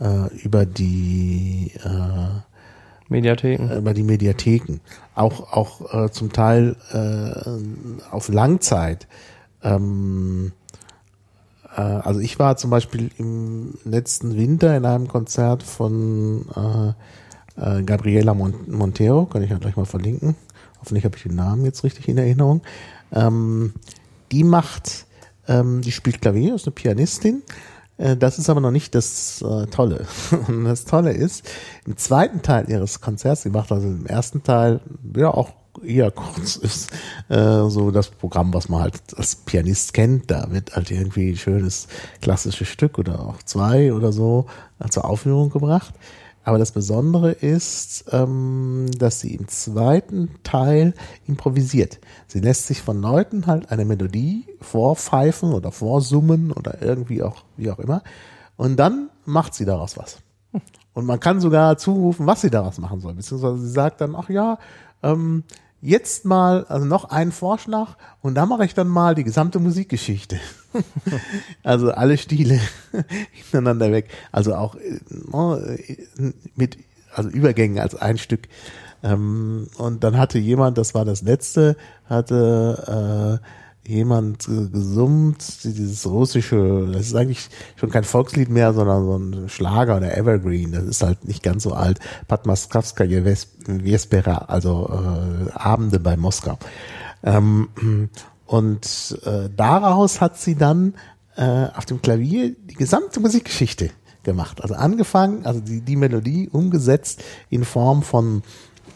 [0.00, 2.40] äh, über die äh,
[3.08, 3.76] Mediatheken.
[3.76, 4.80] Über die Mediatheken.
[5.14, 9.06] Auch, auch äh, zum Teil äh, auf Langzeit.
[9.62, 10.65] Ähm, äh,
[11.80, 18.34] also ich war zum Beispiel im letzten Winter in einem Konzert von äh, äh, Gabriela
[18.34, 20.36] Mon Montero, kann ich ja gleich mal verlinken.
[20.80, 22.62] Hoffentlich habe ich den Namen jetzt richtig in Erinnerung.
[23.12, 23.74] Ähm,
[24.32, 25.06] die macht,
[25.48, 27.42] ähm, die spielt Klavier, ist eine Pianistin
[27.98, 30.06] äh, das ist aber noch nicht das äh, Tolle.
[30.64, 31.48] das Tolle ist,
[31.86, 34.80] im zweiten Teil ihres Konzerts, sie macht also im ersten Teil,
[35.16, 35.52] ja auch
[35.84, 36.90] eher kurz ist,
[37.28, 40.30] äh, so das Programm, was man halt als Pianist kennt.
[40.30, 41.88] Da wird halt irgendwie ein schönes
[42.20, 44.46] klassisches Stück oder auch zwei oder so
[44.90, 45.94] zur Aufführung gebracht.
[46.46, 50.94] Aber das Besondere ist, ähm, dass sie im zweiten Teil
[51.26, 51.98] improvisiert.
[52.28, 57.68] Sie lässt sich von Leuten halt eine Melodie vorpfeifen oder vorsummen oder irgendwie auch, wie
[57.68, 58.04] auch immer.
[58.56, 60.18] Und dann macht sie daraus was.
[60.94, 63.14] Und man kann sogar zurufen, was sie daraus machen soll.
[63.14, 64.58] Beziehungsweise sie sagt dann, ach ja,
[65.02, 65.44] ähm,
[65.80, 70.38] jetzt mal, also noch einen Vorschlag und da mache ich dann mal die gesamte Musikgeschichte.
[71.62, 72.60] also alle Stile
[73.30, 74.08] hintereinander weg.
[74.32, 76.78] Also auch äh, mit,
[77.14, 78.48] also Übergängen als ein Stück.
[79.02, 81.76] Ähm, und dann hatte jemand, das war das letzte,
[82.08, 83.46] hatte äh,
[83.88, 89.96] jemand gesummt, dieses russische, das ist eigentlich schon kein Volkslied mehr, sondern so ein Schlager
[89.96, 92.00] oder Evergreen, das ist halt nicht ganz so alt.
[92.28, 96.58] Patmaskavskaja Vespera, also äh, Abende bei Moskau.
[97.22, 97.68] Ähm,
[98.46, 100.94] und äh, daraus hat sie dann
[101.36, 103.90] äh, auf dem Klavier die gesamte Musikgeschichte
[104.22, 104.62] gemacht.
[104.62, 108.42] Also angefangen, also die, die Melodie umgesetzt in Form von,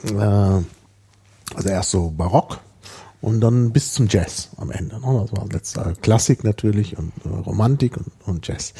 [0.04, 2.60] äh, also erst so Barock,
[3.20, 5.00] und dann bis zum Jazz am Ende.
[5.00, 5.26] Ne?
[5.26, 8.72] Das war letzter Klassik natürlich und äh, Romantik und, und Jazz.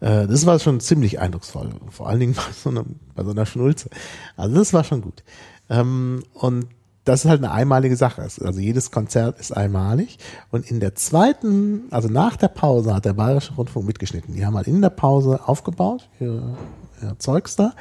[0.00, 3.46] Äh, das war schon ziemlich eindrucksvoll, vor allen Dingen bei so, einer, bei so einer
[3.46, 3.90] Schnulze.
[4.36, 5.22] Also das war schon gut.
[5.70, 6.66] Ähm, und
[7.04, 8.20] das ist halt eine einmalige Sache.
[8.22, 10.18] Also jedes Konzert ist einmalig.
[10.50, 14.34] Und in der zweiten, also nach der Pause hat der Bayerische Rundfunk mitgeschnitten.
[14.34, 16.56] Die haben halt in der Pause aufgebaut, ihr,
[17.02, 17.72] ihr Zeugs da.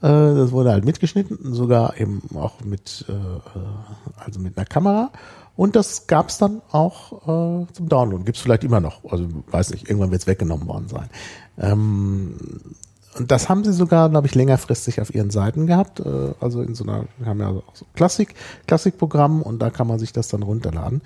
[0.00, 3.12] Äh, das wurde halt mitgeschnitten, sogar eben auch mit, äh,
[4.24, 5.10] also mit einer Kamera.
[5.56, 8.24] Und das gab es dann auch äh, zum Download.
[8.24, 9.02] Gibt es vielleicht immer noch.
[9.10, 11.10] Also weiß nicht, irgendwann wird es weggenommen worden sein.
[11.58, 12.36] Ähm,
[13.18, 15.98] und das haben sie sogar, glaube ich, längerfristig auf ihren Seiten gehabt.
[15.98, 18.34] Äh, also in so einer, wir haben ja auch so Klassik,
[18.68, 21.02] Klassikprogramm und da kann man sich das dann runterladen.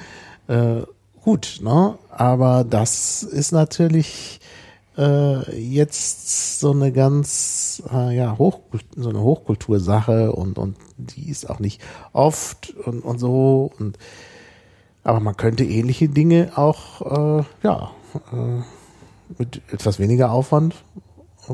[0.49, 0.83] Äh,
[1.23, 1.95] gut, ne?
[2.11, 4.41] Aber das ist natürlich
[4.97, 8.61] äh, jetzt so eine ganz äh, ja Hoch,
[8.97, 11.81] so eine Hochkultursache und und die ist auch nicht
[12.13, 13.99] oft und und so und
[15.05, 17.91] aber man könnte ähnliche Dinge auch äh, ja
[18.33, 18.63] äh,
[19.39, 20.75] mit etwas weniger Aufwand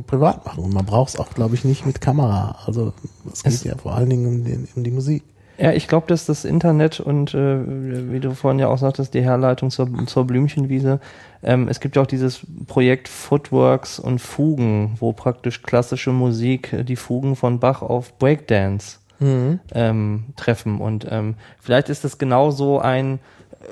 [0.07, 0.65] privat machen.
[0.65, 2.59] Und man braucht es auch glaube ich nicht mit Kamera.
[2.67, 2.93] Also
[3.33, 5.23] es geht ja vor allen Dingen um, den, um die Musik
[5.59, 9.23] ja, ich glaube, dass das Internet und äh, wie du vorhin ja auch sagtest, die
[9.23, 11.01] Herleitung zur, zur Blümchenwiese,
[11.43, 16.95] ähm, es gibt ja auch dieses Projekt Footworks und Fugen, wo praktisch klassische Musik die
[16.95, 19.59] Fugen von Bach auf Breakdance mhm.
[19.75, 20.81] ähm, treffen.
[20.81, 23.19] Und ähm, vielleicht ist das genauso ein,
[23.61, 23.67] äh,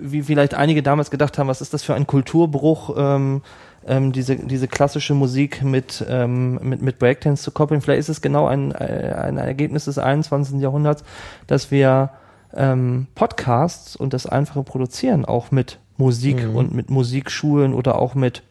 [0.00, 2.94] wie vielleicht einige damals gedacht haben, was ist das für ein Kulturbruch?
[2.96, 3.42] Ähm,
[3.86, 7.80] ähm, diese, diese klassische Musik mit, ähm, mit, mit Breakdance zu koppeln.
[7.80, 10.60] Vielleicht ist es genau ein, ein Ergebnis des 21.
[10.60, 11.04] Jahrhunderts,
[11.46, 12.10] dass wir
[12.54, 16.56] ähm, Podcasts und das einfache Produzieren auch mit Musik mhm.
[16.56, 18.42] und mit Musikschulen oder auch mit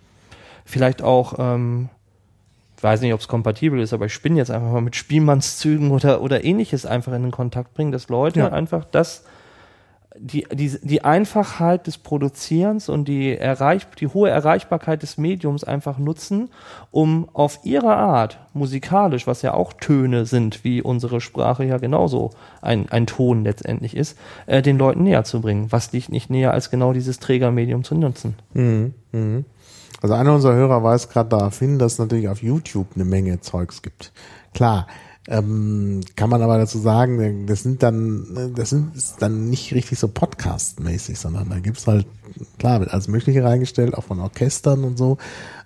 [0.66, 1.90] vielleicht auch ähm,
[2.84, 6.22] weiß nicht, ob es kompatibel ist, aber ich spinne jetzt einfach mal mit Spielmannszügen oder,
[6.22, 8.52] oder ähnliches einfach in den Kontakt bringen, dass Leute ja.
[8.52, 9.24] einfach das
[10.26, 15.98] die, die, die Einfachheit des Produzierens und die, Erreich, die hohe Erreichbarkeit des Mediums einfach
[15.98, 16.50] nutzen,
[16.92, 22.30] um auf ihre Art, musikalisch, was ja auch Töne sind, wie unsere Sprache ja genauso
[22.62, 25.72] ein, ein Ton letztendlich ist, äh, den Leuten näher zu bringen.
[25.72, 28.36] Was liegt nicht näher, als genau dieses Trägermedium zu nutzen?
[28.54, 29.44] Mhm, mh.
[30.02, 33.42] Also einer unserer Hörer weist gerade darauf hin, dass es natürlich auf YouTube eine Menge
[33.42, 34.14] Zeugs gibt.
[34.54, 34.88] Klar,
[35.28, 40.10] ähm, kann man aber dazu sagen, das sind dann, das sind dann nicht richtig so
[40.10, 42.06] Podcast-mäßig, sondern da gibt's halt,
[42.60, 45.18] klar, wird alles Mögliche reingestellt, auch von Orchestern und so.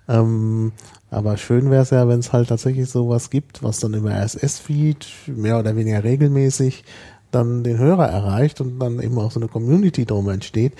[0.08, 0.72] Ähm,
[1.10, 5.06] aber schön wäre es ja, wenn es halt tatsächlich sowas gibt, was dann über RSS-Feed
[5.26, 6.84] mehr oder weniger regelmäßig
[7.30, 10.74] dann den Hörer erreicht und dann eben auch so eine Community drum entsteht.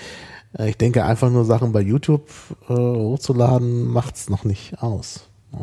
[0.57, 2.29] Äh, ich denke, einfach nur Sachen bei YouTube
[2.69, 5.27] äh, hochzuladen, macht's noch nicht aus.
[5.51, 5.59] Ja.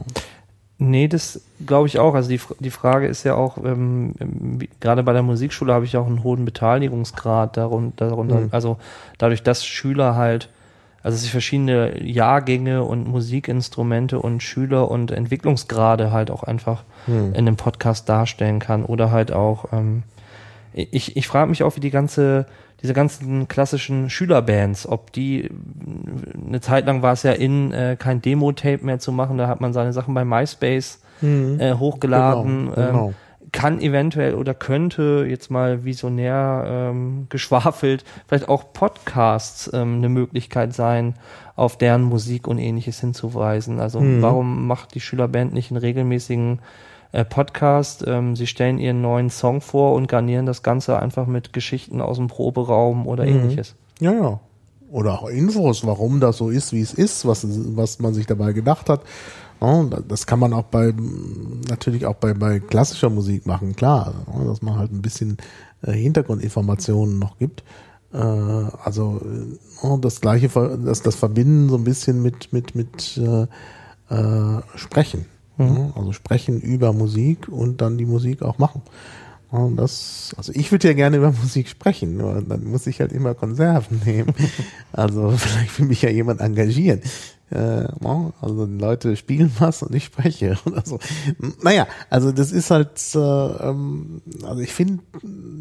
[0.78, 2.14] Nee, das glaube ich auch.
[2.14, 4.12] Also die, die Frage ist ja auch, ähm,
[4.78, 8.08] gerade bei der Musikschule habe ich auch einen hohen Beteiligungsgrad darunter.
[8.08, 8.48] darunter mhm.
[8.52, 8.76] Also
[9.16, 10.50] dadurch, dass Schüler halt,
[11.02, 17.28] also sich verschiedene Jahrgänge und Musikinstrumente und Schüler und Entwicklungsgrade halt auch einfach mhm.
[17.28, 18.84] in einem Podcast darstellen kann.
[18.84, 20.02] Oder halt auch, ähm,
[20.74, 22.44] ich, ich frage mich auch, wie die ganze
[22.82, 25.50] diese ganzen klassischen Schülerbands, ob die,
[26.46, 29.60] eine Zeit lang war es ja in, äh, kein Demo-Tape mehr zu machen, da hat
[29.60, 31.58] man seine Sachen bei MySpace mhm.
[31.60, 32.70] äh, hochgeladen.
[32.74, 33.08] Genau, genau.
[33.08, 33.14] Ähm,
[33.52, 40.74] kann eventuell oder könnte jetzt mal visionär ähm, geschwafelt vielleicht auch Podcasts ähm, eine Möglichkeit
[40.74, 41.14] sein,
[41.54, 43.80] auf deren Musik und ähnliches hinzuweisen.
[43.80, 44.20] Also mhm.
[44.20, 46.58] warum macht die Schülerband nicht einen regelmäßigen
[47.24, 48.04] Podcast.
[48.06, 52.16] Ähm, sie stellen ihren neuen Song vor und garnieren das Ganze einfach mit Geschichten aus
[52.16, 53.30] dem Proberaum oder mhm.
[53.30, 53.74] ähnliches.
[54.00, 54.40] Ja, ja.
[54.90, 57.46] Oder auch Infos, warum das so ist, wie es ist, was,
[57.76, 59.02] was man sich dabei gedacht hat.
[60.08, 60.92] Das kann man auch bei,
[61.68, 64.14] natürlich auch bei, bei klassischer Musik machen, klar,
[64.46, 65.38] dass man halt ein bisschen
[65.82, 67.64] äh, Hintergrundinformationen noch gibt.
[68.12, 69.20] Äh, also
[70.00, 70.48] das gleiche,
[70.84, 73.46] das, das Verbinden so ein bisschen mit, mit, mit äh,
[74.14, 75.26] äh, Sprechen.
[75.58, 75.92] Mhm.
[75.94, 78.82] Also sprechen über Musik und dann die Musik auch machen.
[79.50, 83.12] Und das, also ich würde ja gerne über Musik sprechen, nur dann muss ich halt
[83.12, 84.34] immer Konserven nehmen.
[84.92, 87.00] Also vielleicht will mich ja jemand engagieren.
[87.50, 87.86] Äh,
[88.40, 90.98] also Leute spielen was und ich spreche oder so.
[91.62, 95.02] Naja, also das ist halt, äh, ähm, also ich finde,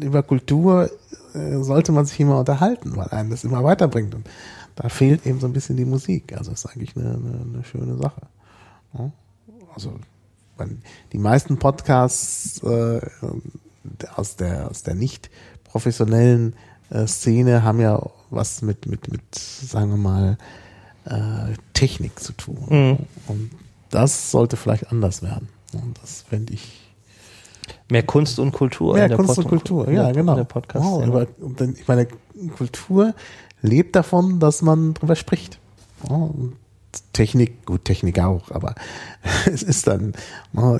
[0.02, 0.90] über Kultur
[1.34, 4.14] äh, sollte man sich immer unterhalten, weil einen das immer weiterbringt.
[4.14, 4.28] Und
[4.74, 6.36] da fehlt eben so ein bisschen die Musik.
[6.36, 8.22] Also ist eigentlich eine, eine, eine schöne Sache.
[8.98, 9.12] Ja?
[9.76, 9.92] Also
[11.12, 13.00] die meisten Podcasts äh,
[14.16, 15.30] aus der aus der nicht
[15.64, 16.56] professionellen
[16.90, 20.38] äh, Szene haben ja was mit mit mit sagen wir mal
[21.04, 22.66] äh, Technik zu tun.
[22.68, 22.98] Mhm.
[23.28, 23.50] und
[23.90, 25.48] das sollte vielleicht anders werden.
[25.72, 26.80] Und das fände ich
[27.88, 30.42] mehr Kunst und Kultur mehr Kunst Pod und Kultur ja genau.
[30.44, 31.26] Podcast, oh, aber,
[31.76, 32.08] ich meine
[32.56, 33.14] Kultur
[33.62, 35.60] lebt davon dass man drüber spricht.
[36.02, 36.56] Und
[37.12, 38.74] Technik, gut, Technik auch, aber
[39.46, 40.14] es ist dann,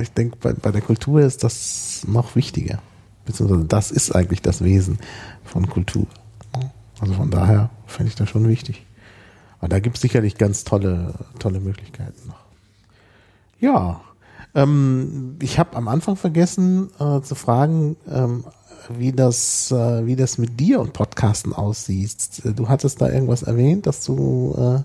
[0.00, 2.80] ich denke, bei, bei der Kultur ist das noch wichtiger.
[3.24, 4.98] Beziehungsweise das ist eigentlich das Wesen
[5.44, 6.06] von Kultur.
[7.00, 8.86] Also von daher fände ich das schon wichtig.
[9.58, 12.44] Aber da gibt es sicherlich ganz tolle, tolle Möglichkeiten noch.
[13.58, 14.00] Ja,
[14.56, 18.44] Ähm, ich habe am Anfang vergessen äh, zu fragen, ähm,
[18.88, 22.42] wie das, äh, wie das mit dir und Podcasten aussieht.
[22.42, 24.82] Du hattest da irgendwas erwähnt, dass du äh,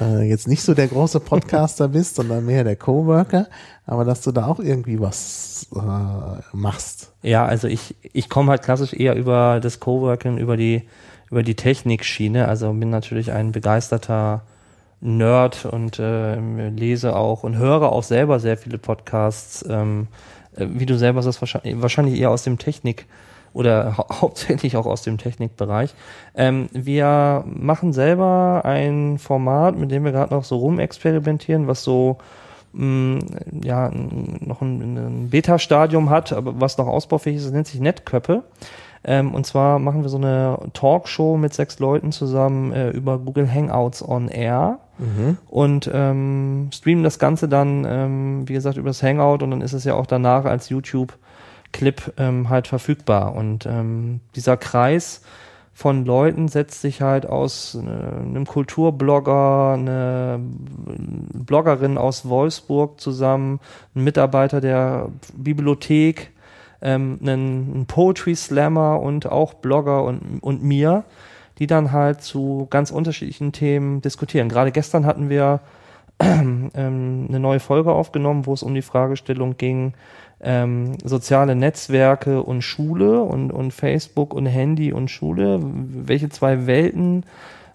[0.00, 3.48] äh, jetzt nicht so der große Podcaster bist, sondern mehr der Coworker,
[3.86, 7.12] aber dass du da auch irgendwie was äh, machst.
[7.22, 10.82] Ja, also ich, ich komme halt klassisch eher über das Coworking, über die,
[11.30, 12.48] über die Technikschiene.
[12.48, 14.42] Also bin natürlich ein begeisterter
[15.00, 16.38] Nerd und äh,
[16.70, 19.64] lese auch und höre auch selber sehr viele Podcasts.
[19.68, 20.08] Ähm,
[20.56, 23.06] äh, wie du selber sagst, wahrscheinlich, wahrscheinlich eher aus dem Technik
[23.52, 25.94] oder hau hauptsächlich auch aus dem Technikbereich.
[26.34, 32.18] Ähm, wir machen selber ein Format, mit dem wir gerade noch so rumexperimentieren, was so
[32.72, 33.20] mh, mm,
[33.62, 38.42] ja noch ein, ein Beta-Stadium hat, aber was noch ausbaufähig ist, nennt sich Netköppe.
[39.04, 43.52] Ähm, und zwar machen wir so eine Talkshow mit sechs Leuten zusammen äh, über Google
[43.52, 45.38] Hangouts on Air mhm.
[45.48, 49.82] und ähm, streamen das Ganze dann, ähm, wie gesagt, übers Hangout und dann ist es
[49.82, 50.70] ja auch danach als
[51.72, 53.34] YouTube-Clip ähm, halt verfügbar.
[53.34, 55.22] Und ähm, dieser Kreis
[55.74, 63.58] von Leuten setzt sich halt aus äh, einem Kulturblogger, eine Bloggerin aus Wolfsburg zusammen,
[63.94, 66.30] ein Mitarbeiter der Bibliothek,
[66.82, 71.04] ähm, einen, einen Poetry Slammer und auch Blogger und, und mir,
[71.58, 74.48] die dann halt zu ganz unterschiedlichen Themen diskutieren.
[74.48, 75.60] Gerade gestern hatten wir
[76.20, 79.94] ähm, eine neue Folge aufgenommen, wo es um die Fragestellung ging,
[80.42, 85.60] ähm, soziale Netzwerke und Schule und, und Facebook und Handy und Schule.
[85.62, 87.24] Welche zwei Welten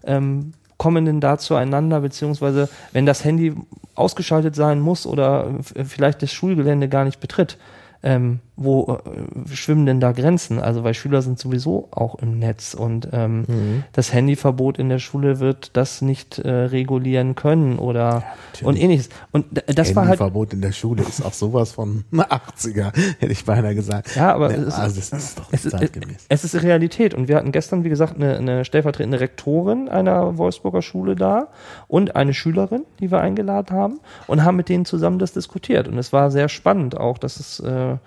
[0.04, 3.56] ähm, kommen denn da zueinander, beziehungsweise wenn das Handy
[3.96, 7.58] ausgeschaltet sein muss oder vielleicht das Schulgelände gar nicht betritt,
[8.04, 10.60] ähm, wo äh, schwimmen denn da Grenzen?
[10.60, 13.84] Also weil Schüler sind sowieso auch im Netz und ähm, mhm.
[13.94, 18.24] das Handyverbot in der Schule wird das nicht äh, regulieren können oder
[18.60, 19.10] ja, und ähnliches.
[19.32, 23.46] Und das war halt Handyverbot in der Schule ist auch sowas von 80er, hätte ich
[23.46, 24.16] beinahe gesagt.
[24.16, 26.26] Ja, aber ja, es, also ist, ist doch es, zeitgemäß.
[26.28, 30.82] es ist Realität und wir hatten gestern, wie gesagt, eine, eine stellvertretende Rektorin einer Wolfsburger
[30.82, 31.50] Schule da
[31.88, 36.00] und eine Schülerin, die wir eingeladen haben und haben mit denen zusammen das diskutiert und
[36.00, 37.98] es war sehr spannend auch, dass es äh,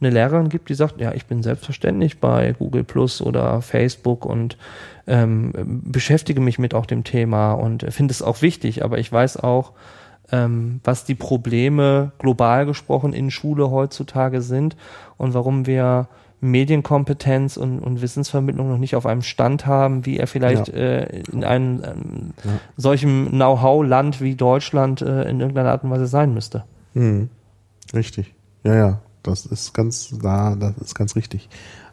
[0.00, 4.58] eine Lehrerin gibt, die sagt, ja, ich bin selbstverständlich bei Google Plus oder Facebook und
[5.06, 5.52] ähm,
[5.84, 9.72] beschäftige mich mit auch dem Thema und finde es auch wichtig, aber ich weiß auch,
[10.32, 14.76] ähm, was die Probleme global gesprochen in Schule heutzutage sind
[15.16, 16.08] und warum wir
[16.40, 20.74] Medienkompetenz und, und Wissensvermittlung noch nicht auf einem Stand haben, wie er vielleicht ja.
[20.74, 22.50] äh, in einem ähm, ja.
[22.76, 26.64] solchem Know-how-Land wie Deutschland äh, in irgendeiner Art und Weise sein müsste.
[26.94, 27.30] Mhm.
[27.94, 28.34] Richtig.
[28.64, 29.00] Ja, ja.
[29.26, 31.48] Das ist ganz, da, das ist ganz richtig.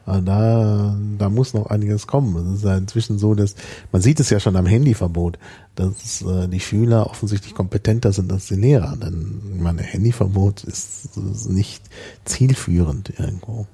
[0.05, 2.36] Äh, da, da muss noch einiges kommen.
[2.36, 3.55] Es ist ja inzwischen so, dass
[3.91, 5.39] man sieht es ja schon am Handyverbot,
[5.75, 8.95] dass äh, die Schüler offensichtlich kompetenter sind als die Lehrer.
[8.97, 11.84] Denn mein Handyverbot ist, ist nicht
[12.25, 13.67] zielführend irgendwo.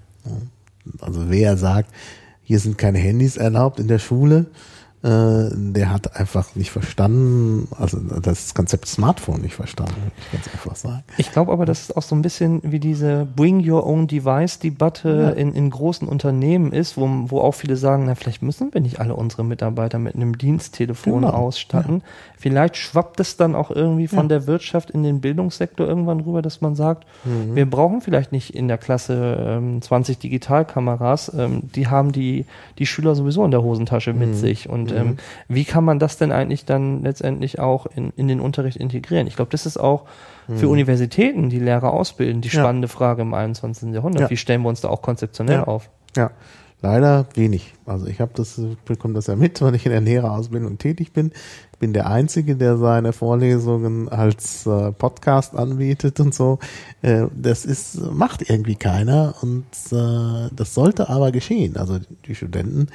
[1.02, 1.94] Also wer sagt,
[2.44, 4.48] hier sind keine Handys erlaubt in der Schule,
[5.02, 10.76] der hat einfach nicht verstanden, also das Konzept Smartphone nicht verstanden, würde ich ganz einfach
[10.76, 11.04] sagen.
[11.18, 14.60] Ich glaube aber, das ist auch so ein bisschen wie diese Bring Your Own Device
[14.60, 15.30] Debatte ja.
[15.30, 19.00] in, in großen Unternehmen ist, wo, wo auch viele sagen, na, vielleicht müssen wir nicht
[19.00, 21.34] alle unsere Mitarbeiter mit einem Diensttelefon genau.
[21.34, 21.98] ausstatten.
[22.00, 22.04] Ja.
[22.38, 24.28] Vielleicht schwappt es dann auch irgendwie von ja.
[24.28, 27.56] der Wirtschaft in den Bildungssektor irgendwann rüber, dass man sagt, mhm.
[27.56, 32.46] wir brauchen vielleicht nicht in der Klasse ähm, 20 Digitalkameras, ähm, die haben die,
[32.78, 34.36] die Schüler sowieso in der Hosentasche mit mhm.
[34.36, 35.18] sich und ähm, mhm.
[35.48, 39.28] wie kann man das denn eigentlich dann letztendlich auch in, in den Unterricht integrieren?
[39.28, 40.06] Ich glaube, das ist auch
[40.48, 40.72] für mhm.
[40.72, 42.94] Universitäten, die Lehrer ausbilden, die spannende ja.
[42.94, 43.94] Frage im 21.
[43.94, 44.22] Jahrhundert.
[44.24, 44.30] Ja.
[44.30, 45.64] Wie stellen wir uns da auch konzeptionell ja.
[45.66, 45.90] auf?
[46.16, 46.32] Ja,
[46.82, 47.74] leider wenig.
[47.86, 51.32] Also ich habe das, bekomme das ja mit, wenn ich in der Lehrerausbildung tätig bin.
[51.74, 56.60] Ich bin der Einzige, der seine Vorlesungen als äh, Podcast anbietet und so.
[57.02, 61.78] Äh, das ist, macht irgendwie keiner und äh, das sollte aber geschehen.
[61.78, 62.88] Also die Studenten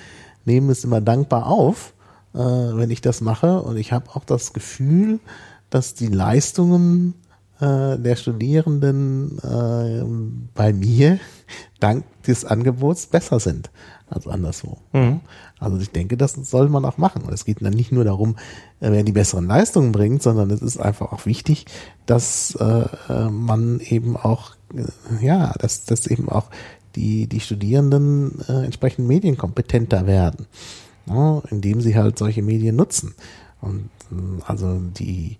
[0.45, 1.95] nehmen es immer dankbar auf,
[2.35, 3.63] äh, wenn ich das mache.
[3.63, 5.21] Und ich habe auch das Gefühl,
[5.71, 7.15] dass die Leistungen
[7.61, 10.05] äh, der Studierenden äh,
[10.55, 11.19] bei mir
[11.81, 13.71] dank des Angebots besser sind
[14.09, 14.79] als anderswo.
[14.93, 15.21] Mhm.
[15.59, 17.23] Also ich denke, das soll man auch machen.
[17.23, 18.37] Und es geht dann nicht nur darum,
[18.81, 21.67] äh, wer die besseren Leistungen bringt, sondern es ist einfach auch wichtig,
[22.07, 26.51] dass äh, äh man eben auch, äh, ja, dass, dass eben auch
[26.97, 30.47] die, die Studierenden äh, entsprechend medienkompetenter werden,
[31.07, 33.15] ja, indem sie halt solche Medien nutzen.
[33.61, 35.39] Und äh, also die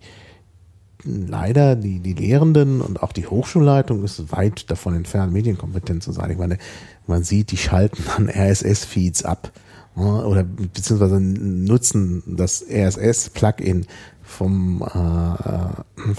[1.05, 6.31] leider die, die Lehrenden und auch die Hochschulleitung ist weit davon entfernt, medienkompetent zu sein.
[6.31, 6.57] Ich meine,
[7.05, 9.51] man sieht, die schalten dann RSS-Feeds ab
[9.95, 13.85] oder beziehungsweise nutzen das RSS-Plugin
[14.23, 16.11] vom äh,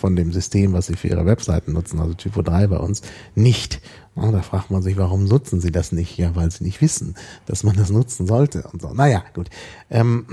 [0.00, 3.02] von dem System, was sie für ihre Webseiten nutzen, also Typo 3 bei uns,
[3.34, 3.82] nicht.
[4.14, 6.16] Und da fragt man sich, warum nutzen sie das nicht?
[6.18, 7.14] Ja, weil sie nicht wissen,
[7.46, 8.92] dass man das nutzen sollte und so.
[8.92, 9.50] Naja, gut.
[9.88, 10.26] Ähm,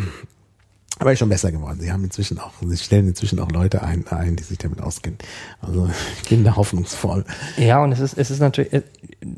[1.00, 1.80] aber ist schon besser geworden.
[1.80, 5.20] Sie haben inzwischen auch, sie stellen inzwischen auch Leute ein, ein die sich damit auskennen.
[5.62, 5.88] Also
[6.22, 7.24] ich bin da hoffnungsvoll.
[7.58, 8.82] Ja, und es ist, es ist natürlich, äh,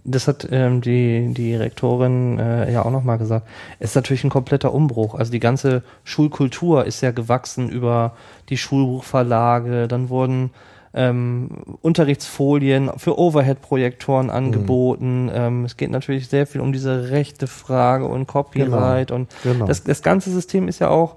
[0.05, 3.45] das hat ähm, die, die Rektorin äh, ja auch nochmal gesagt,
[3.79, 5.15] es ist natürlich ein kompletter Umbruch.
[5.15, 8.15] Also die ganze Schulkultur ist ja gewachsen über
[8.47, 10.51] die Schulbuchverlage, dann wurden
[10.93, 11.49] ähm,
[11.81, 14.31] Unterrichtsfolien für Overhead-Projektoren mhm.
[14.31, 15.23] angeboten.
[15.25, 15.31] Mhm.
[15.33, 19.21] Ähm, es geht natürlich sehr viel um diese rechte Frage und Copyright genau.
[19.21, 19.65] und genau.
[19.65, 21.15] Das, das ganze System ist ja auch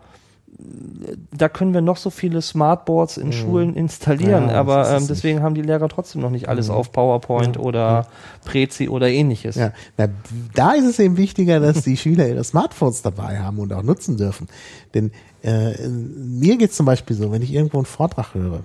[1.32, 3.32] da können wir noch so viele Smartboards in mhm.
[3.32, 5.44] Schulen installieren, ja, aber ähm, deswegen nicht.
[5.44, 6.74] haben die Lehrer trotzdem noch nicht alles mhm.
[6.74, 7.62] auf PowerPoint ja.
[7.62, 8.06] oder ja.
[8.44, 9.56] Prezi oder ähnliches.
[9.56, 10.08] Ja, Na,
[10.54, 14.16] da ist es eben wichtiger, dass die Schüler ihre Smartphones dabei haben und auch nutzen
[14.16, 14.48] dürfen.
[14.94, 15.10] Denn
[15.42, 18.60] äh, mir geht's zum Beispiel so, wenn ich irgendwo einen Vortrag höre,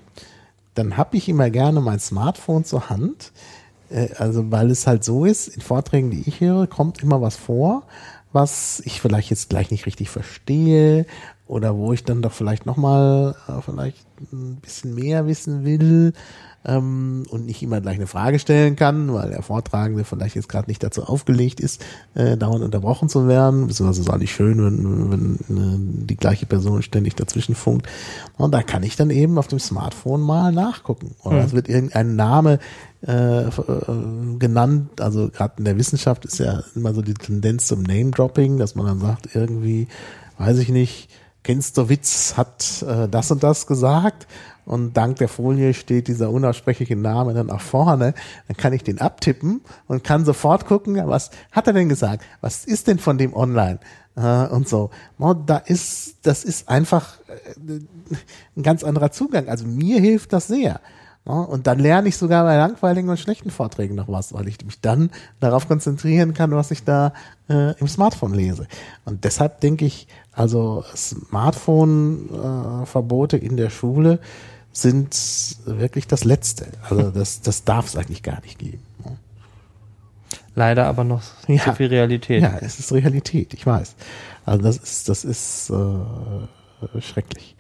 [0.78, 3.32] dann habe ich immer gerne mein Smartphone zur Hand.
[3.90, 7.36] Äh, also weil es halt so ist, in Vorträgen, die ich höre, kommt immer was
[7.36, 7.84] vor,
[8.34, 11.06] was ich vielleicht jetzt gleich nicht richtig verstehe
[11.48, 16.14] oder wo ich dann doch vielleicht nochmal äh, vielleicht ein bisschen mehr wissen will
[16.66, 20.70] ähm, und nicht immer gleich eine Frage stellen kann, weil der Vortragende vielleicht jetzt gerade
[20.70, 21.84] nicht dazu aufgelegt ist,
[22.14, 23.68] äh, dauernd unterbrochen zu werden.
[23.68, 25.12] Beziehungsweise ist auch nicht schön, wenn,
[25.50, 27.88] wenn äh, die gleiche Person ständig dazwischen funkt.
[28.38, 31.16] Und da kann ich dann eben auf dem Smartphone mal nachgucken.
[31.24, 31.46] Oder mhm.
[31.46, 32.60] es wird irgendein Name
[33.06, 33.52] äh, äh,
[34.40, 35.00] genannt.
[35.00, 38.88] Also gerade in der Wissenschaft ist ja immer so die Tendenz zum Name-Dropping, dass man
[38.88, 39.88] dann sagt, irgendwie,
[40.38, 41.10] weiß ich nicht,
[41.44, 44.28] Gensterwitz hat äh, das und das gesagt
[44.68, 48.14] und dank der Folie steht dieser unaussprechliche Name dann auch vorne,
[48.48, 52.24] dann kann ich den abtippen und kann sofort gucken, was hat er denn gesagt?
[52.42, 53.80] Was ist denn von dem online?
[54.18, 54.90] Äh, und so.
[55.46, 57.80] Da ist, das ist einfach äh,
[58.58, 59.48] ein ganz anderer Zugang.
[59.48, 60.82] Also mir hilft das sehr.
[61.24, 64.80] Und dann lerne ich sogar bei langweiligen und schlechten Vorträgen noch was, weil ich mich
[64.80, 65.10] dann
[65.42, 67.12] darauf konzentrieren kann, was ich da
[67.50, 68.66] äh, im Smartphone lese.
[69.04, 74.22] Und deshalb denke ich, also Smartphone-Verbote äh, in der Schule
[74.82, 76.68] sind wirklich das Letzte.
[76.90, 78.82] Also das, das darf es eigentlich gar nicht geben.
[80.56, 82.42] Leider aber noch ja, zu viel Realität.
[82.42, 83.96] Ja, es ist Realität, ich weiß.
[84.46, 87.56] Also das ist, das ist äh, schrecklich.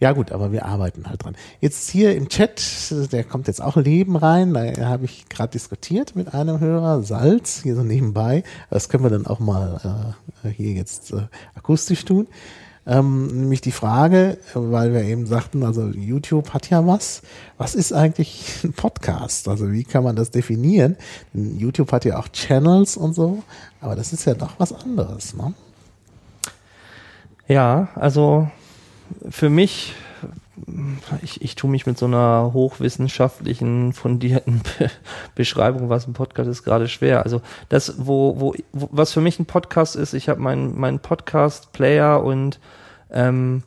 [0.00, 1.34] Ja gut, aber wir arbeiten halt dran.
[1.60, 2.62] Jetzt hier im Chat,
[3.10, 7.62] der kommt jetzt auch Leben rein, da habe ich gerade diskutiert mit einem Hörer, Salz,
[7.64, 8.44] hier so nebenbei.
[8.70, 11.22] Das können wir dann auch mal äh, hier jetzt äh,
[11.56, 12.28] akustisch tun.
[12.90, 17.20] Ähm, nämlich die Frage, weil wir eben sagten, also YouTube hat ja was.
[17.58, 19.46] Was ist eigentlich ein Podcast?
[19.46, 20.96] Also wie kann man das definieren?
[21.34, 23.42] YouTube hat ja auch Channels und so,
[23.82, 25.52] aber das ist ja doch was anderes, ne?
[27.46, 28.48] Ja, also
[29.28, 29.94] für mich,
[31.22, 34.90] ich, ich tue mich mit so einer hochwissenschaftlichen, fundierten Be
[35.34, 37.24] Beschreibung, was ein Podcast ist, gerade schwer.
[37.24, 40.98] Also das, wo, wo, wo was für mich ein Podcast ist, ich habe meinen mein
[40.98, 42.58] Podcast-Player und
[43.10, 43.62] ähm,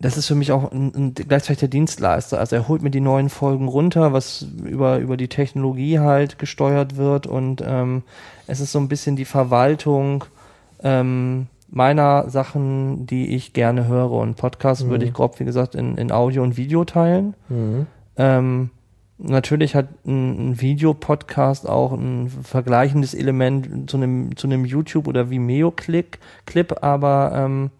[0.00, 2.38] das ist für mich auch ein, ein, gleichzeitig der Dienstleister.
[2.38, 6.96] Also er holt mir die neuen Folgen runter, was über, über die Technologie halt gesteuert
[6.96, 8.02] wird und ähm,
[8.46, 10.24] es ist so ein bisschen die Verwaltung
[10.82, 14.12] ähm, meiner Sachen, die ich gerne höre.
[14.12, 14.90] Und Podcast mhm.
[14.90, 17.34] würde ich grob, wie gesagt, in, in Audio und Video teilen.
[17.48, 17.86] Mhm.
[18.16, 18.70] Ähm,
[19.16, 25.30] natürlich hat ein, ein Videopodcast auch ein vergleichendes Element zu einem, zu einem YouTube- oder
[25.30, 27.70] Vimeo-Clip, Clip, aber ähm,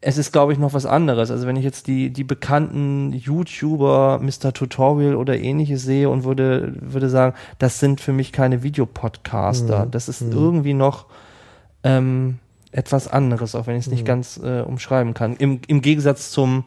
[0.00, 1.32] es ist, glaube ich, noch was anderes.
[1.32, 4.52] Also wenn ich jetzt die, die bekannten YouTuber, Mr.
[4.52, 9.86] Tutorial oder ähnliches sehe und würde, würde sagen, das sind für mich keine Videopodcaster.
[9.86, 9.90] Mhm.
[9.90, 10.32] Das ist mhm.
[10.32, 11.06] irgendwie noch
[11.84, 12.38] ähm,
[12.70, 14.06] etwas anderes, auch wenn ich es nicht mhm.
[14.06, 15.36] ganz äh, umschreiben kann.
[15.36, 16.64] Im, Im Gegensatz zum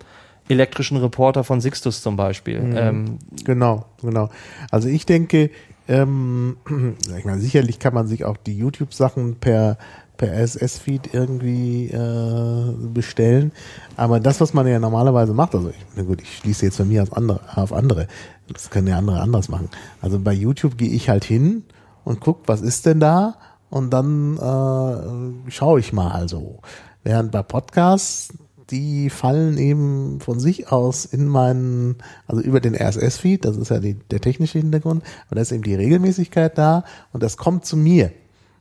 [0.47, 2.61] elektrischen Reporter von Sixtus zum Beispiel.
[2.61, 2.77] Mhm.
[2.77, 4.29] Ähm, genau, genau.
[4.69, 5.49] Also ich denke,
[5.87, 6.57] ähm,
[7.17, 9.77] ich meine, sicherlich kann man sich auch die YouTube-Sachen per
[10.17, 13.51] per RSS-Feed irgendwie äh, bestellen.
[13.97, 16.87] Aber das, was man ja normalerweise macht, also ich, na gut, ich schließe jetzt von
[16.87, 18.07] mir auf andere, auf andere.
[18.47, 19.69] Das können ja andere anders machen.
[20.01, 21.63] Also bei YouTube gehe ich halt hin
[22.03, 23.35] und guck, was ist denn da?
[23.69, 26.59] Und dann äh, schaue ich mal also.
[27.03, 28.33] Während bei Podcasts,
[28.69, 31.97] die fallen eben von sich aus in meinen,
[32.27, 35.63] also über den RSS-Feed, das ist ja die, der technische Hintergrund, aber da ist eben
[35.63, 38.11] die Regelmäßigkeit da und das kommt zu mir.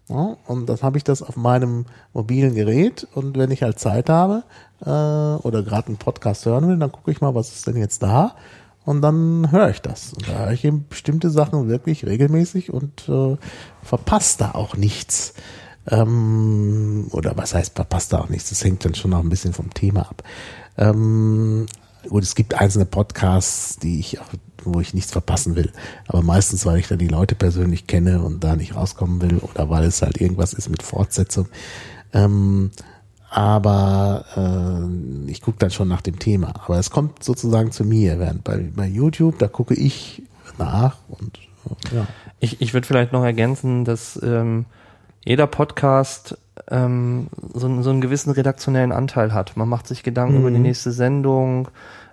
[0.09, 4.11] Ja, und dann habe ich das auf meinem mobilen Gerät und wenn ich halt Zeit
[4.11, 4.45] habe
[4.85, 8.03] äh, oder gerade einen Podcast hören will, dann gucke ich mal, was ist denn jetzt
[8.03, 8.37] da
[8.85, 10.13] und dann höre ich das.
[10.13, 13.37] Und da höre ich eben bestimmte Sachen wirklich regelmäßig und äh,
[13.83, 15.35] verpasst da auch nichts.
[15.89, 18.51] Ähm, oder was heißt verpasst da auch nichts?
[18.51, 20.23] Das hängt dann schon noch ein bisschen vom Thema ab.
[20.77, 21.67] Ähm,
[22.09, 24.29] gut, es gibt einzelne Podcasts, die ich auch,
[24.65, 25.73] wo ich nichts verpassen will.
[26.07, 29.71] Aber meistens, weil ich da die Leute persönlich kenne und da nicht rauskommen will oder
[29.71, 31.49] weil es halt irgendwas ist mit Fortsetzung.
[32.13, 32.71] Ähm,
[33.35, 36.53] aber äh, ich gucke dann schon nach dem Thema.
[36.65, 40.23] Aber es kommt sozusagen zu mir, während bei, bei YouTube, da gucke ich
[40.57, 41.39] nach und
[41.93, 42.07] ja.
[42.39, 44.67] Ich, ich würde vielleicht noch ergänzen, dass ähm,
[45.25, 46.39] jeder Podcast
[46.71, 49.57] ähm, so, so einen gewissen redaktionellen Anteil hat.
[49.57, 50.41] Man macht sich Gedanken mhm.
[50.41, 50.63] über die mhm.
[50.63, 51.69] nächste Sendung,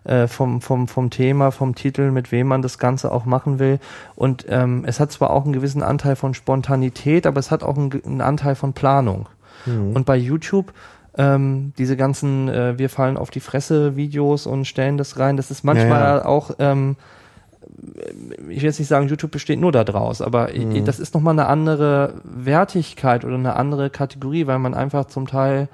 [0.05, 3.79] äh, vom, vom, vom Thema, vom Titel, mit wem man das Ganze auch machen will.
[4.15, 7.77] Und ähm, es hat zwar auch einen gewissen Anteil von Spontanität, aber es hat auch
[7.77, 9.27] einen, einen Anteil von Planung.
[9.67, 9.95] Mhm.
[9.95, 10.73] Und bei YouTube
[11.17, 15.51] ähm, diese ganzen äh, wir fallen auf die Fresse Videos und stellen das rein, das
[15.51, 16.25] ist manchmal ja, ja.
[16.25, 16.95] auch ähm,
[18.49, 20.85] ich will jetzt nicht sagen, YouTube besteht nur daraus, aber mhm.
[20.85, 25.67] das ist nochmal eine andere Wertigkeit oder eine andere Kategorie, weil man einfach zum Teil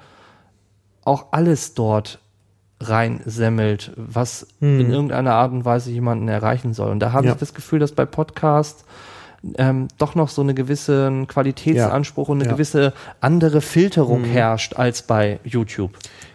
[1.04, 2.18] auch alles dort
[2.80, 4.80] reinsemmelt, was mhm.
[4.80, 6.90] in irgendeiner Art und Weise jemanden erreichen soll.
[6.90, 7.32] Und da habe ja.
[7.32, 8.84] ich das Gefühl, dass bei Podcasts
[9.56, 12.32] ähm, doch noch so eine gewisse Qualitätsanspruch ja.
[12.32, 12.54] und eine ja.
[12.54, 14.26] gewisse andere Filterung mhm.
[14.26, 15.92] herrscht als bei YouTube.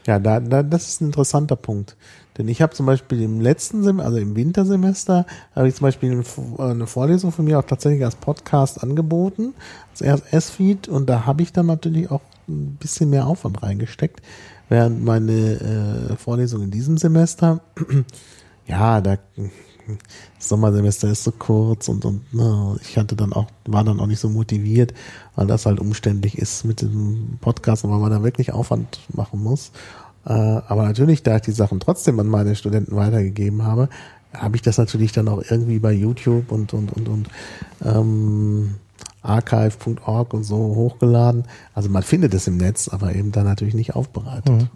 [0.07, 1.95] Ja, da, da, das ist ein interessanter Punkt.
[2.37, 5.25] Denn ich habe zum Beispiel im letzten Semester, also im Wintersemester,
[5.55, 6.23] habe ich zum Beispiel
[6.57, 9.53] eine Vorlesung von mir auch tatsächlich als Podcast angeboten,
[9.91, 14.21] als RSS-Feed und da habe ich dann natürlich auch ein bisschen mehr Aufwand reingesteckt,
[14.67, 17.61] während meine äh, Vorlesung in diesem Semester,
[18.67, 19.17] ja, da
[20.39, 24.19] Sommersemester ist so kurz und, und na, ich hatte dann auch, war dann auch nicht
[24.19, 24.93] so motiviert,
[25.35, 29.41] weil das halt umständlich ist mit dem Podcast und weil man da wirklich Aufwand machen
[29.41, 29.71] muss.
[30.25, 33.89] Äh, aber natürlich, da ich die Sachen trotzdem an meine Studenten weitergegeben habe,
[34.33, 37.29] habe ich das natürlich dann auch irgendwie bei YouTube und und und und
[37.83, 38.75] ähm,
[39.21, 41.45] archive.org und so hochgeladen.
[41.73, 44.49] Also man findet es im Netz, aber eben dann natürlich nicht aufbereitet.
[44.49, 44.69] Mhm.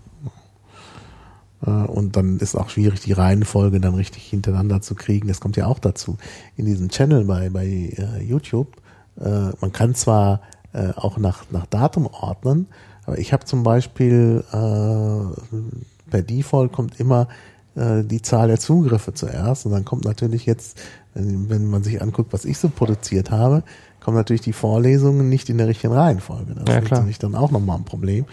[1.65, 5.27] Äh, und dann ist auch schwierig, die Reihenfolge dann richtig hintereinander zu kriegen.
[5.27, 6.17] Das kommt ja auch dazu.
[6.55, 8.77] In diesem Channel bei, bei uh, YouTube,
[9.19, 10.41] uh, man kann zwar
[10.73, 12.67] uh, auch nach, nach Datum ordnen,
[13.07, 17.29] aber ich habe zum Beispiel äh, per Default kommt immer
[17.75, 20.77] äh, die Zahl der Zugriffe zuerst und dann kommt natürlich jetzt,
[21.13, 23.63] wenn, wenn man sich anguckt, was ich so produziert habe,
[24.01, 26.53] kommen natürlich die Vorlesungen nicht in der richtigen Reihenfolge.
[26.53, 28.25] Das ja, ist natürlich dann auch nochmal ein Problem.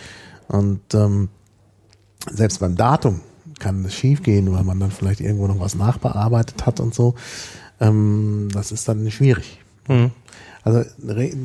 [0.48, 1.28] Und ähm,
[2.30, 3.20] selbst beim Datum
[3.58, 7.14] kann es schief gehen, weil man dann vielleicht irgendwo noch was nachbearbeitet hat und so.
[7.80, 9.60] Ähm, das ist dann schwierig.
[9.88, 10.10] Mhm.
[10.62, 10.82] Also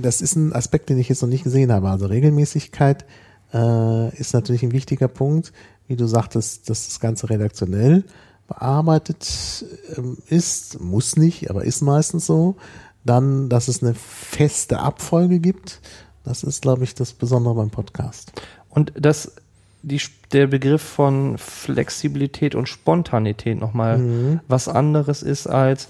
[0.01, 1.89] das ist ein Aspekt, den ich jetzt noch nicht gesehen habe.
[1.89, 3.05] Also Regelmäßigkeit
[3.53, 5.51] äh, ist natürlich ein wichtiger Punkt.
[5.87, 8.05] Wie du sagtest, dass das Ganze redaktionell
[8.47, 9.65] bearbeitet
[9.97, 12.55] ähm, ist, muss nicht, aber ist meistens so.
[13.03, 15.81] Dann, dass es eine feste Abfolge gibt.
[16.23, 18.31] Das ist, glaube ich, das Besondere beim Podcast.
[18.69, 19.33] Und dass
[19.81, 20.01] die,
[20.31, 24.39] der Begriff von Flexibilität und Spontanität nochmal mhm.
[24.47, 25.89] was anderes ist als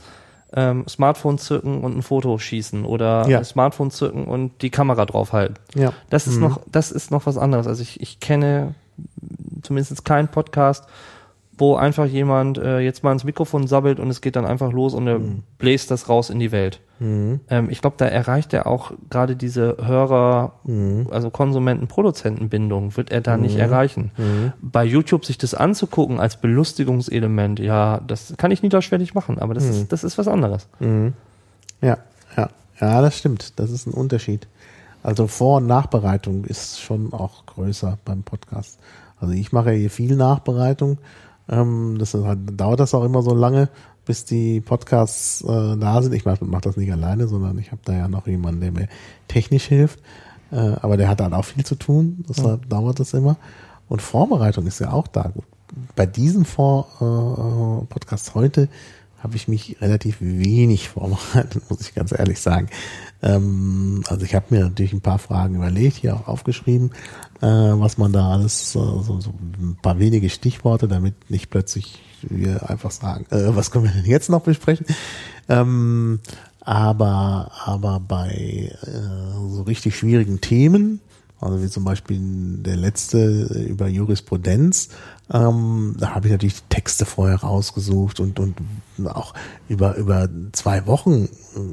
[0.53, 3.43] ähm, Smartphone zücken und ein Foto schießen oder ja.
[3.43, 5.57] Smartphone zücken und die Kamera draufhalten.
[5.75, 5.93] Ja.
[6.09, 6.41] Das ist mhm.
[6.41, 7.67] noch, das ist noch was anderes.
[7.67, 8.73] Also ich, ich kenne
[9.61, 10.85] zumindest keinen Podcast,
[11.59, 14.93] wo einfach jemand äh, jetzt mal ins Mikrofon sabbelt und es geht dann einfach los
[14.93, 15.43] und er mhm.
[15.57, 16.79] bläst das raus in die Welt.
[16.99, 17.41] Mhm.
[17.49, 21.07] Ähm, ich glaube, da erreicht er auch gerade diese Hörer, mhm.
[21.11, 23.61] also Konsumenten-Produzentenbindung, wird er da nicht mhm.
[23.61, 24.11] erreichen.
[24.17, 24.53] Mhm.
[24.61, 29.65] Bei YouTube sich das anzugucken als Belustigungselement, ja, das kann ich niederschwellig machen, aber das,
[29.65, 29.87] ist, mhm.
[29.89, 30.67] das ist was anderes.
[31.81, 31.97] Ja,
[32.37, 32.49] ja,
[32.79, 33.59] ja, das stimmt.
[33.59, 34.47] Das ist ein Unterschied.
[35.03, 38.79] Also Vor- und Nachbereitung ist schon auch größer beim Podcast.
[39.19, 40.97] Also ich mache hier viel Nachbereitung
[41.49, 43.69] ähm, das halt, dauert das auch immer so lange,
[44.05, 46.13] bis die Podcasts äh, da sind.
[46.13, 48.87] Ich mache mach das nicht alleine, sondern ich habe da ja noch jemanden, der mir
[49.27, 49.99] technisch hilft.
[50.51, 52.69] Äh, aber der hat halt auch viel zu tun, deshalb ja.
[52.69, 53.37] dauert das immer.
[53.87, 55.31] Und Vorbereitung ist ja auch da.
[55.95, 58.69] Bei diesem Vor äh, Podcast heute
[59.21, 62.69] habe ich mich relativ wenig vorbereitet, muss ich ganz ehrlich sagen.
[63.21, 66.91] Ähm, also ich habe mir natürlich ein paar Fragen überlegt, hier auch aufgeschrieben,
[67.41, 72.01] äh, was man da alles, äh, so, so ein paar wenige Stichworte, damit nicht plötzlich
[72.21, 74.85] wir einfach sagen, äh, was können wir denn jetzt noch besprechen?
[75.47, 76.19] Ähm,
[76.61, 81.01] aber, aber bei äh, so richtig schwierigen Themen,
[81.41, 82.19] also wie zum Beispiel
[82.57, 84.89] der letzte über Jurisprudenz,
[85.31, 88.55] ähm, da habe ich natürlich die Texte vorher rausgesucht und, und
[89.05, 89.33] auch
[89.69, 91.29] über, über zwei Wochen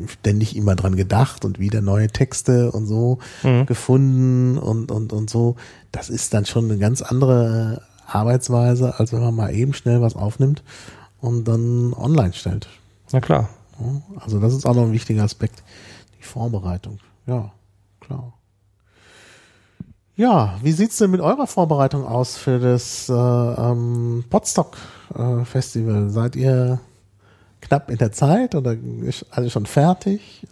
[0.06, 3.66] ständig immer dran gedacht und wieder neue Texte und so mhm.
[3.66, 5.56] gefunden und, und, und so.
[5.90, 10.14] Das ist dann schon eine ganz andere Arbeitsweise, als wenn man mal eben schnell was
[10.14, 10.62] aufnimmt
[11.20, 12.68] und dann online stellt.
[13.12, 13.48] Na klar.
[14.20, 15.62] Also das ist auch noch ein wichtiger Aspekt,
[16.18, 16.98] die Vorbereitung.
[17.26, 17.52] Ja,
[18.01, 18.32] klar.
[20.16, 24.76] Ja, wie sieht's denn mit eurer Vorbereitung aus für das äh, ähm, Podstock
[25.14, 26.09] äh, Festival?
[26.09, 26.80] Seid ihr
[27.60, 30.47] knapp in der Zeit oder ist alles schon fertig?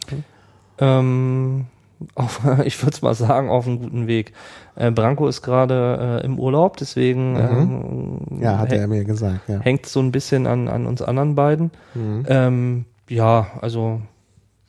[0.77, 1.65] Ähm,
[2.13, 4.33] auf, ich würde mal sagen, auf einem guten Weg.
[4.75, 9.49] Äh, Branko ist gerade äh, im Urlaub, deswegen ähm, Ja, hat er mir gesagt.
[9.49, 9.61] Ja.
[9.61, 11.71] hängt so ein bisschen an, an uns anderen beiden.
[11.95, 12.23] Mhm.
[12.27, 13.99] Ähm, ja, also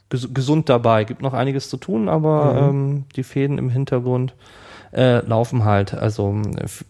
[0.08, 1.04] ges gesund dabei.
[1.04, 2.58] Gibt noch einiges zu tun, aber Mhm.
[2.78, 4.34] ähm, die Fäden im Hintergrund
[4.92, 5.94] äh, laufen halt.
[5.94, 6.34] Also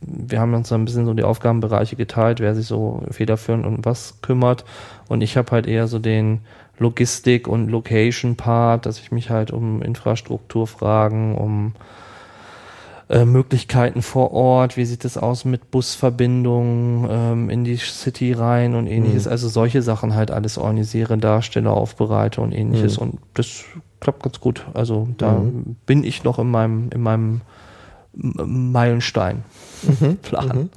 [0.00, 3.84] wir haben uns so ein bisschen so die Aufgabenbereiche geteilt, wer sich so federführend um
[3.84, 4.64] was kümmert.
[5.08, 6.40] Und ich habe halt eher so den
[6.78, 11.72] Logistik- und Location-Part, dass ich mich halt um Infrastrukturfragen, um
[13.08, 18.74] äh, Möglichkeiten vor Ort, wie sieht es aus mit Busverbindungen ähm, in die City rein
[18.74, 19.26] und ähnliches.
[19.26, 19.30] Mhm.
[19.30, 22.98] Also solche Sachen halt alles organisiere, darstelle, aufbereite und ähnliches.
[22.98, 23.02] Mhm.
[23.06, 23.64] Und das
[24.00, 24.66] klappt ganz gut.
[24.74, 25.76] Also da Mhm.
[25.86, 27.40] bin ich noch in meinem, in meinem
[28.16, 29.44] Meilenstein.
[30.22, 30.46] Plan.
[30.48, 30.70] Mhm.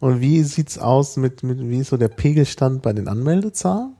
[0.00, 3.94] Und wie sieht's aus mit, mit wie ist so der Pegelstand bei den Anmeldezahlen?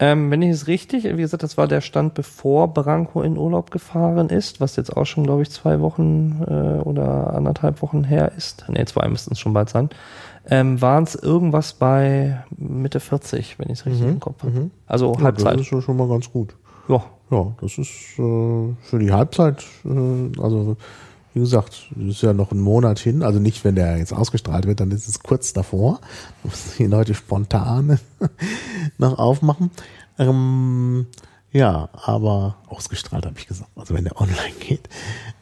[0.00, 3.72] Ähm, wenn ich es richtig, wie gesagt, das war der Stand, bevor Branko in Urlaub
[3.72, 6.52] gefahren ist, was jetzt auch schon, glaube ich, zwei Wochen äh,
[6.84, 8.64] oder anderthalb Wochen her ist.
[8.68, 9.90] Ne, zwei müssten es schon bald sein.
[10.48, 14.52] Ähm, Waren es irgendwas bei Mitte 40, wenn ich es richtig Mhm, im Kopf habe.
[14.52, 14.70] mhm.
[14.86, 15.54] Also Ja, Halbzeit.
[15.54, 16.54] Das ist schon- schon mal ganz gut.
[16.88, 17.02] Ja.
[17.30, 20.76] Ja, das ist äh, für die Halbzeit, äh, also
[21.38, 24.80] wie gesagt, ist ja noch ein Monat hin, also nicht, wenn der jetzt ausgestrahlt wird,
[24.80, 26.00] dann ist es kurz davor.
[26.42, 27.98] Da müssen die Leute spontan
[28.98, 29.70] noch aufmachen.
[30.18, 31.06] Ähm,
[31.52, 34.88] ja, aber ausgestrahlt habe ich gesagt, also wenn der online geht,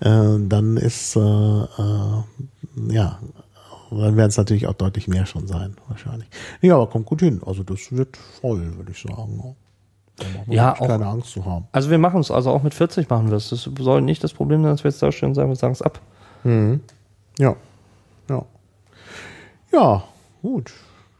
[0.00, 2.22] äh, dann ist, äh, äh,
[2.90, 3.18] ja,
[3.90, 6.28] dann werden es natürlich auch deutlich mehr schon sein, wahrscheinlich.
[6.60, 7.40] Ja, aber kommt gut hin.
[7.44, 9.56] Also das wird voll, würde ich sagen.
[10.46, 11.66] Ja, auch- keine Angst zu haben.
[11.72, 13.50] Also wir machen es, also auch mit 40 machen wir es.
[13.50, 15.72] Das soll nicht das Problem sein, dass wir jetzt da stehen und sagen, wir sagen
[15.72, 16.00] es ab.
[16.44, 16.80] Mhm.
[17.38, 17.54] Ja.
[18.30, 18.44] Ja.
[19.72, 20.04] Ja,
[20.42, 20.72] gut.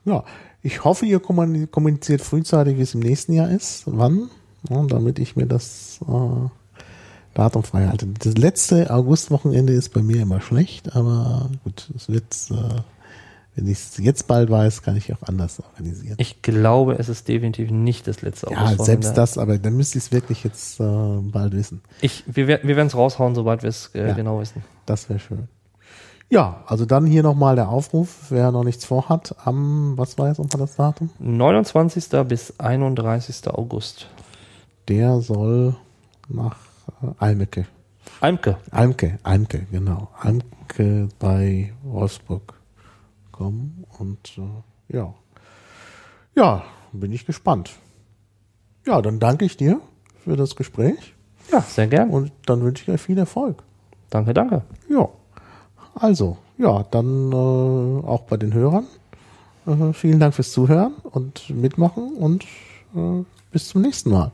[0.05, 0.25] Ja.
[0.63, 3.83] Ich hoffe, ihr kommun- kommuniziert frühzeitig, wie es im nächsten Jahr ist.
[3.87, 4.31] Wann?
[4.69, 6.49] Ja, damit ich mir das äh,
[7.35, 8.07] Datum frei halte.
[8.07, 12.81] Das letzte Augustwochenende ist bei mir immer schlecht, aber gut, es wird, äh,
[13.57, 16.17] wenn ich es jetzt bald weiß, kann ich auch anders organisieren.
[16.19, 18.85] Ich glaube, es ist definitiv nicht das letzte ja, Augustwochenende.
[18.85, 21.81] selbst das, aber dann müsste ich es wirklich jetzt äh, bald wissen.
[22.03, 24.15] Ich, wir wir werden es raushauen, sobald wir es äh, Ja.
[24.15, 24.63] genau wissen.
[24.85, 25.49] Das wäre schön.
[26.29, 30.39] Ja, also dann hier nochmal der Aufruf, wer noch nichts vorhat, am, was war jetzt
[30.41, 31.09] unter das Datum?
[31.21, 32.05] 29.
[32.29, 33.49] bis 31.
[33.49, 34.09] August.
[34.89, 35.77] Der soll
[36.29, 36.57] nach
[37.03, 37.67] äh, Almecke.
[38.21, 38.57] Almke.
[38.71, 40.09] Almke, Almke, genau.
[40.21, 42.55] Almke bei Wolfsburg
[43.37, 45.15] kommen und äh, ja.
[46.35, 47.71] Ja, bin ich gespannt.
[48.87, 49.81] Ja, dann danke ich dir
[50.25, 51.15] für das Gespräch
[51.53, 52.11] Ja, sehr gern.
[52.11, 53.63] und dann wünsche ich euch viel Erfolg.
[54.11, 54.63] Danke, danke.
[54.89, 55.09] Ja,
[55.95, 58.87] also, ja, dann äh, auch bei den Hörern.
[59.67, 62.45] Äh, vielen Dank fürs Zuhören und Mitmachen und
[62.95, 64.31] äh, bis zum nächsten Mal.